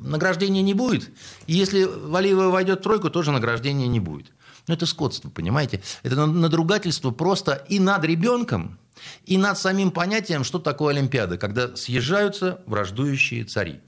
награждения 0.02 0.62
не 0.62 0.74
будет, 0.74 1.10
и 1.48 1.54
если 1.54 1.86
Валиева 1.86 2.50
войдет 2.50 2.80
в 2.80 2.84
тройку, 2.84 3.10
тоже 3.10 3.32
награждения 3.32 3.88
не 3.88 4.02
будет. 4.02 4.34
Ну, 4.68 4.74
это 4.74 4.86
скотство, 4.86 5.30
понимаете? 5.30 5.82
Это 6.04 6.26
надругательство 6.26 7.12
просто 7.12 7.54
и 7.70 7.80
над 7.80 8.04
ребенком, 8.04 8.80
и 9.26 9.38
над 9.38 9.58
самим 9.58 9.92
понятием, 9.92 10.44
что 10.44 10.60
такое 10.60 10.94
Олимпиада, 10.96 11.38
когда 11.38 11.76
съезжаются 11.76 12.62
враждующие 12.66 13.44
цари. 13.46 13.80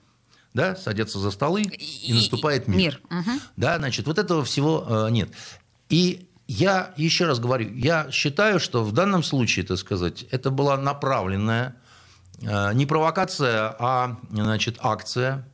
Да, 0.53 0.75
садятся 0.75 1.17
за 1.17 1.31
столы, 1.31 1.63
и, 1.63 2.11
и 2.11 2.13
наступает 2.13 2.67
мир. 2.67 2.77
мир. 2.77 3.01
Угу. 3.09 3.31
Да, 3.57 3.77
значит, 3.79 4.05
вот 4.05 4.19
этого 4.19 4.43
всего 4.43 4.85
э, 4.87 5.09
нет. 5.09 5.31
И 5.89 6.27
я 6.47 6.93
еще 6.95 7.25
раз 7.25 7.39
говорю, 7.39 7.73
я 7.73 8.11
считаю, 8.11 8.59
что 8.59 8.83
в 8.83 8.91
данном 8.91 9.23
случае, 9.23 9.65
так 9.65 9.77
сказать, 9.77 10.25
это 10.29 10.51
была 10.51 10.77
направленная 10.77 11.75
э, 12.39 12.73
не 12.73 12.85
провокация, 12.85 13.75
а 13.79 14.19
значит, 14.29 14.77
акция 14.79 15.47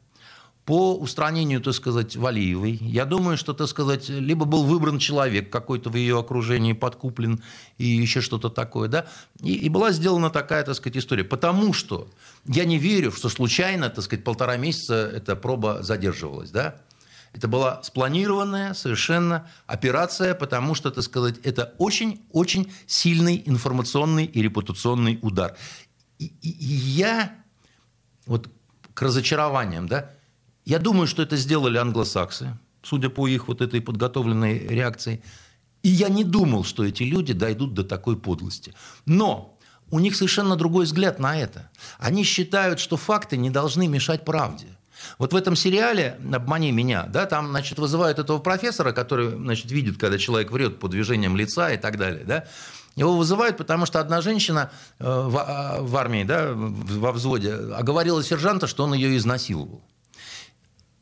по 0.69 0.93
устранению, 0.93 1.61
так 1.61 1.73
сказать, 1.73 2.15
Валиевой. 2.15 2.77
Я 2.79 3.05
думаю, 3.05 3.37
что, 3.37 3.53
так 3.53 3.67
сказать, 3.67 4.07
либо 4.07 4.45
был 4.45 4.65
выбран 4.65 4.99
человек 4.99 5.49
какой-то 5.49 5.89
в 5.89 5.95
ее 5.95 6.19
окружении, 6.19 6.73
подкуплен 6.73 7.41
и 7.79 7.85
еще 7.85 8.21
что-то 8.21 8.51
такое, 8.51 8.87
да, 8.87 9.07
и, 9.41 9.55
и 9.55 9.67
была 9.67 9.91
сделана 9.91 10.29
такая, 10.29 10.63
так 10.63 10.75
сказать, 10.75 10.97
история. 10.97 11.23
Потому 11.23 11.73
что 11.73 12.07
я 12.45 12.65
не 12.65 12.77
верю, 12.77 13.11
что 13.11 13.29
случайно, 13.29 13.89
так 13.89 14.03
сказать, 14.03 14.23
полтора 14.23 14.57
месяца 14.57 14.93
эта 14.93 15.35
проба 15.35 15.81
задерживалась, 15.81 16.51
да. 16.51 16.75
Это 17.33 17.47
была 17.47 17.81
спланированная 17.81 18.75
совершенно 18.75 19.49
операция, 19.65 20.35
потому 20.35 20.75
что, 20.75 20.91
так 20.91 21.03
сказать, 21.03 21.39
это 21.41 21.73
очень-очень 21.79 22.71
сильный 22.85 23.41
информационный 23.43 24.25
и 24.25 24.39
репутационный 24.39 25.17
удар. 25.23 25.57
И, 26.19 26.25
и, 26.25 26.49
и 26.51 26.73
я 26.75 27.35
вот 28.27 28.51
к 28.93 29.01
разочарованиям, 29.01 29.87
да, 29.87 30.11
я 30.69 30.77
думаю, 30.77 31.07
что 31.07 31.23
это 31.23 31.35
сделали 31.35 31.79
англосаксы, 31.79 32.55
судя 32.83 33.09
по 33.09 33.27
их 33.27 33.47
вот 33.47 33.59
этой 33.59 33.81
подготовленной 33.81 34.67
реакции. 34.67 35.23
И 35.81 35.89
я 35.89 36.09
не 36.09 36.23
думал, 36.23 36.63
что 36.63 36.85
эти 36.85 37.01
люди 37.01 37.33
дойдут 37.33 37.73
до 37.73 37.83
такой 37.83 38.15
подлости. 38.15 38.75
Но 39.07 39.57
у 39.89 39.99
них 39.99 40.15
совершенно 40.15 40.55
другой 40.55 40.85
взгляд 40.85 41.17
на 41.17 41.35
это. 41.35 41.71
Они 41.97 42.23
считают, 42.23 42.79
что 42.79 42.97
факты 42.97 43.35
не 43.35 43.49
должны 43.49 43.87
мешать 43.87 44.25
правде. 44.25 44.67
Вот 45.17 45.33
в 45.33 45.35
этом 45.35 45.55
сериале 45.55 46.19
«Обмани 46.31 46.71
меня», 46.71 47.07
да, 47.07 47.25
там, 47.25 47.47
значит, 47.47 47.79
вызывают 47.79 48.19
этого 48.19 48.37
профессора, 48.37 48.91
который, 48.91 49.29
значит, 49.29 49.71
видит, 49.71 49.97
когда 49.97 50.19
человек 50.19 50.51
врет 50.51 50.79
по 50.79 50.87
движениям 50.87 51.35
лица 51.35 51.71
и 51.71 51.77
так 51.77 51.97
далее, 51.97 52.25
да, 52.25 52.45
его 52.95 53.17
вызывают, 53.17 53.57
потому 53.57 53.87
что 53.87 53.99
одна 53.99 54.21
женщина 54.21 54.69
э, 54.99 55.03
а, 55.03 55.81
в 55.81 55.95
армии, 55.95 56.25
да, 56.25 56.51
во 56.53 57.11
взводе, 57.11 57.53
оговорила 57.53 58.21
сержанта, 58.23 58.67
что 58.67 58.83
он 58.83 58.93
ее 58.93 59.17
изнасиловал. 59.17 59.81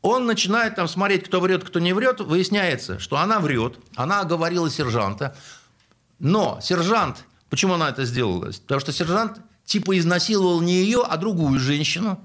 Он 0.08 0.24
начинает 0.24 0.74
там 0.74 0.88
смотреть, 0.88 1.24
кто 1.24 1.38
врет, 1.38 1.64
кто 1.64 1.80
не 1.80 1.92
врет. 1.92 2.20
Выясняется, 2.20 2.98
что 2.98 3.18
она 3.18 3.40
врет. 3.40 3.78
Она 3.94 4.20
оговорила 4.20 4.70
сержанта. 4.70 5.36
Но 6.18 6.58
сержант, 6.62 7.24
почему 7.50 7.74
она 7.74 7.90
это 7.90 8.06
сделала? 8.06 8.46
Потому 8.46 8.80
что 8.80 8.92
сержант 8.92 9.38
типа 9.66 9.98
изнасиловал 9.98 10.62
не 10.62 10.72
ее, 10.72 11.04
а 11.06 11.18
другую 11.18 11.60
женщину 11.60 12.18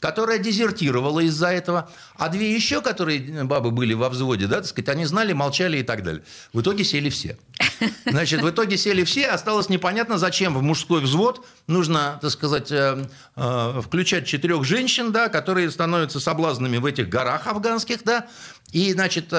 которая 0.00 0.38
дезертировала 0.38 1.20
из-за 1.20 1.48
этого, 1.48 1.90
а 2.16 2.28
две 2.28 2.54
еще, 2.54 2.80
которые 2.80 3.18
э, 3.18 3.44
бабы 3.44 3.70
были 3.70 3.94
во 3.94 4.08
взводе, 4.08 4.46
да, 4.46 4.56
так 4.56 4.66
сказать, 4.66 4.88
они 4.88 5.04
знали, 5.04 5.32
молчали 5.32 5.78
и 5.78 5.82
так 5.82 6.02
далее. 6.02 6.22
В 6.52 6.60
итоге 6.60 6.84
сели 6.84 7.10
все. 7.10 7.36
Значит, 8.06 8.42
в 8.42 8.50
итоге 8.50 8.76
сели 8.76 9.04
все, 9.04 9.26
осталось 9.26 9.68
непонятно, 9.68 10.18
зачем 10.18 10.54
в 10.54 10.62
мужской 10.62 11.00
взвод 11.00 11.44
нужно, 11.66 12.18
так 12.20 12.30
сказать, 12.30 12.70
э, 12.70 13.06
э, 13.36 13.80
включать 13.84 14.26
четырех 14.26 14.64
женщин, 14.64 15.10
да, 15.10 15.28
которые 15.28 15.70
становятся 15.70 16.20
соблазнами 16.20 16.76
в 16.76 16.86
этих 16.86 17.08
горах 17.08 17.46
афганских, 17.46 18.04
да, 18.04 18.26
и, 18.70 18.92
значит, 18.92 19.32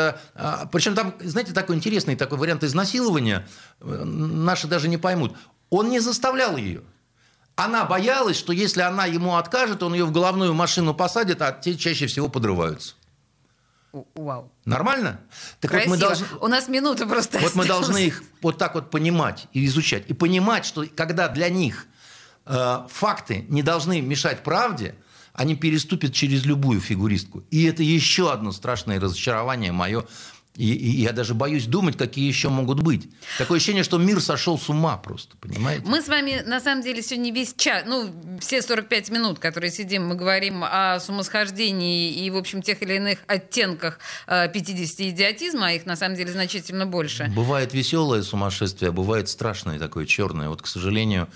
причем 0.72 0.96
там, 0.96 1.14
знаете, 1.20 1.54
такой 1.54 1.76
интересный 1.76 2.16
такой 2.16 2.40
вариант 2.40 2.64
изнасилования, 2.64 3.48
наши 3.80 4.66
даже 4.66 4.88
не 4.88 4.98
поймут. 4.98 5.36
Он 5.70 5.90
не 5.90 6.00
заставлял 6.00 6.58
ее. 6.58 6.82
Она 7.60 7.86
боялась, 7.86 8.38
что 8.38 8.54
если 8.54 8.82
она 8.82 9.06
ему 9.06 9.36
откажет, 9.36 9.84
он 9.84 9.94
ее 9.94 10.06
в 10.06 10.12
головную 10.12 10.54
машину 10.54 10.94
посадит, 10.94 11.42
а 11.42 11.52
те 11.52 11.76
чаще 11.76 12.08
всего 12.08 12.30
подрываются. 12.30 12.96
Вау. 14.16 14.52
Нормально? 14.66 15.20
Так 15.60 15.72
Красиво. 15.72 15.90
вот 15.90 15.96
мы 15.96 16.02
должны, 16.02 16.28
У 16.42 16.48
нас 16.48 16.68
минуты 16.68 17.06
просто 17.08 17.40
Вот 17.40 17.48
осталось. 17.48 17.56
мы 17.56 17.66
должны 17.66 17.98
их 18.06 18.24
вот 18.42 18.58
так 18.58 18.76
вот 18.76 18.92
понимать 18.92 19.48
и 19.52 19.66
изучать. 19.66 20.04
И 20.08 20.14
понимать, 20.14 20.66
что 20.66 20.86
когда 20.96 21.28
для 21.28 21.50
них 21.50 21.88
э, 22.46 22.88
факты 22.88 23.46
не 23.50 23.64
должны 23.64 24.02
мешать 24.02 24.44
правде, 24.44 24.96
они 25.34 25.56
переступят 25.56 26.14
через 26.14 26.46
любую 26.46 26.82
фигуристку. 26.82 27.44
И 27.50 27.64
это 27.66 27.82
еще 27.82 28.32
одно 28.32 28.52
страшное 28.52 29.00
разочарование 29.00 29.72
мое 29.72 30.06
и, 30.56 30.74
и 30.74 31.02
я 31.02 31.14
даже 31.14 31.34
боюсь 31.34 31.66
думать, 31.68 31.98
какие 31.98 32.28
еще 32.28 32.50
могут 32.50 32.82
быть. 32.82 33.10
Такое 33.38 33.58
ощущение, 33.58 33.84
что 33.84 33.98
мир 33.98 34.20
сошел 34.20 34.60
с 34.60 34.68
ума 34.70 34.98
просто, 34.98 35.38
понимаете? 35.38 35.84
Мы 35.86 36.02
с 36.02 36.08
вами, 36.08 36.44
на 36.46 36.60
самом 36.60 36.84
деле, 36.84 37.02
сегодня 37.02 37.34
весь 37.34 37.54
час, 37.56 37.84
ну, 37.88 38.10
все 38.42 38.62
45 38.62 39.10
минут, 39.10 39.40
которые 39.40 39.72
сидим, 39.72 40.08
мы 40.08 40.16
говорим 40.16 40.64
о 40.64 41.00
сумасхождении 41.00 42.12
и, 42.12 42.30
в 42.30 42.36
общем, 42.36 42.62
тех 42.62 42.82
или 42.82 42.96
иных 42.96 43.20
оттенках 43.28 44.00
50 44.28 45.00
э, 45.00 45.10
идиотизма, 45.10 45.68
а 45.68 45.72
их, 45.72 45.86
на 45.86 45.96
самом 45.96 46.16
деле, 46.18 46.32
значительно 46.32 46.86
больше. 46.86 47.32
Бывает 47.34 47.74
веселое 47.74 48.22
сумасшествие, 48.22 48.90
а 48.90 48.92
бывает 48.92 49.30
страшное 49.30 49.80
такое 49.80 50.06
черное. 50.06 50.50
Вот, 50.50 50.62
к 50.62 50.68
сожалению, 50.68 51.30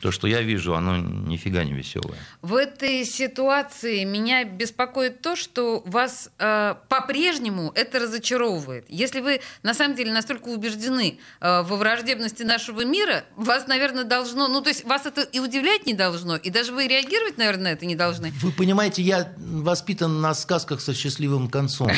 то, 0.00 0.10
что 0.10 0.26
я 0.26 0.42
вижу, 0.42 0.74
оно 0.74 0.96
нифига 0.96 1.64
не 1.64 1.72
веселое. 1.72 2.18
В 2.40 2.54
этой 2.54 3.04
ситуации 3.04 4.04
меня 4.04 4.44
беспокоит 4.44 5.20
то, 5.20 5.36
что 5.36 5.82
вас 5.86 6.30
э, 6.38 6.74
по-прежнему 6.88 7.72
это 7.74 7.98
разочаровывает. 7.98 8.86
Если 8.88 9.20
вы 9.20 9.40
на 9.62 9.74
самом 9.74 9.96
деле 9.96 10.12
настолько 10.12 10.48
убеждены 10.48 11.18
э, 11.40 11.62
во 11.62 11.76
враждебности 11.76 12.42
нашего 12.42 12.84
мира, 12.84 13.24
вас, 13.36 13.66
наверное, 13.66 14.04
должно, 14.04 14.48
ну 14.48 14.60
то 14.60 14.70
есть 14.70 14.84
вас 14.84 15.06
это 15.06 15.22
и 15.22 15.38
удивлять 15.38 15.86
не 15.86 15.94
должно, 15.94 16.36
и 16.36 16.50
даже 16.50 16.72
вы 16.72 16.86
реагировать, 16.86 17.38
наверное, 17.38 17.62
на 17.62 17.68
это 17.68 17.86
не 17.86 17.94
должны. 17.94 18.32
Вы 18.42 18.52
понимаете, 18.52 19.02
я 19.02 19.32
воспитан 19.38 20.20
на 20.20 20.34
сказках 20.34 20.80
со 20.80 20.94
счастливым 20.94 21.48
концом. 21.48 21.90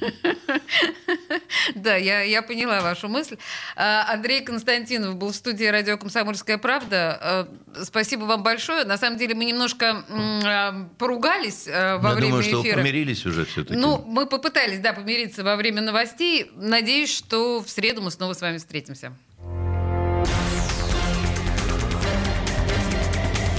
Да, 1.74 1.96
я, 1.96 2.22
я 2.22 2.42
поняла 2.42 2.80
вашу 2.80 3.08
мысль. 3.08 3.36
А, 3.76 4.12
Андрей 4.12 4.42
Константинов 4.42 5.16
был 5.16 5.32
в 5.32 5.36
студии 5.36 5.64
«Радио 5.64 5.96
Комсомольская 5.96 6.58
правда». 6.58 7.18
А, 7.20 7.48
спасибо 7.84 8.24
вам 8.24 8.42
большое. 8.42 8.84
На 8.84 8.98
самом 8.98 9.18
деле 9.18 9.34
мы 9.34 9.44
немножко 9.44 10.04
а, 10.08 10.88
поругались 10.98 11.66
во 11.66 11.72
я 11.72 11.98
время 11.98 12.28
думаю, 12.28 12.42
эфира. 12.42 12.62
что 12.64 12.74
помирились 12.74 13.26
уже 13.26 13.44
все-таки. 13.44 13.78
Ну, 13.78 14.04
мы 14.06 14.26
попытались, 14.26 14.80
да, 14.80 14.92
помириться 14.92 15.44
во 15.44 15.56
время 15.56 15.80
новостей. 15.80 16.50
Надеюсь, 16.54 17.14
что 17.14 17.60
в 17.60 17.68
среду 17.68 18.02
мы 18.02 18.10
снова 18.10 18.32
с 18.32 18.40
вами 18.40 18.58
встретимся. 18.58 19.12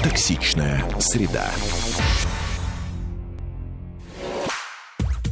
Токсичная 0.04 0.84
среда. 1.00 1.52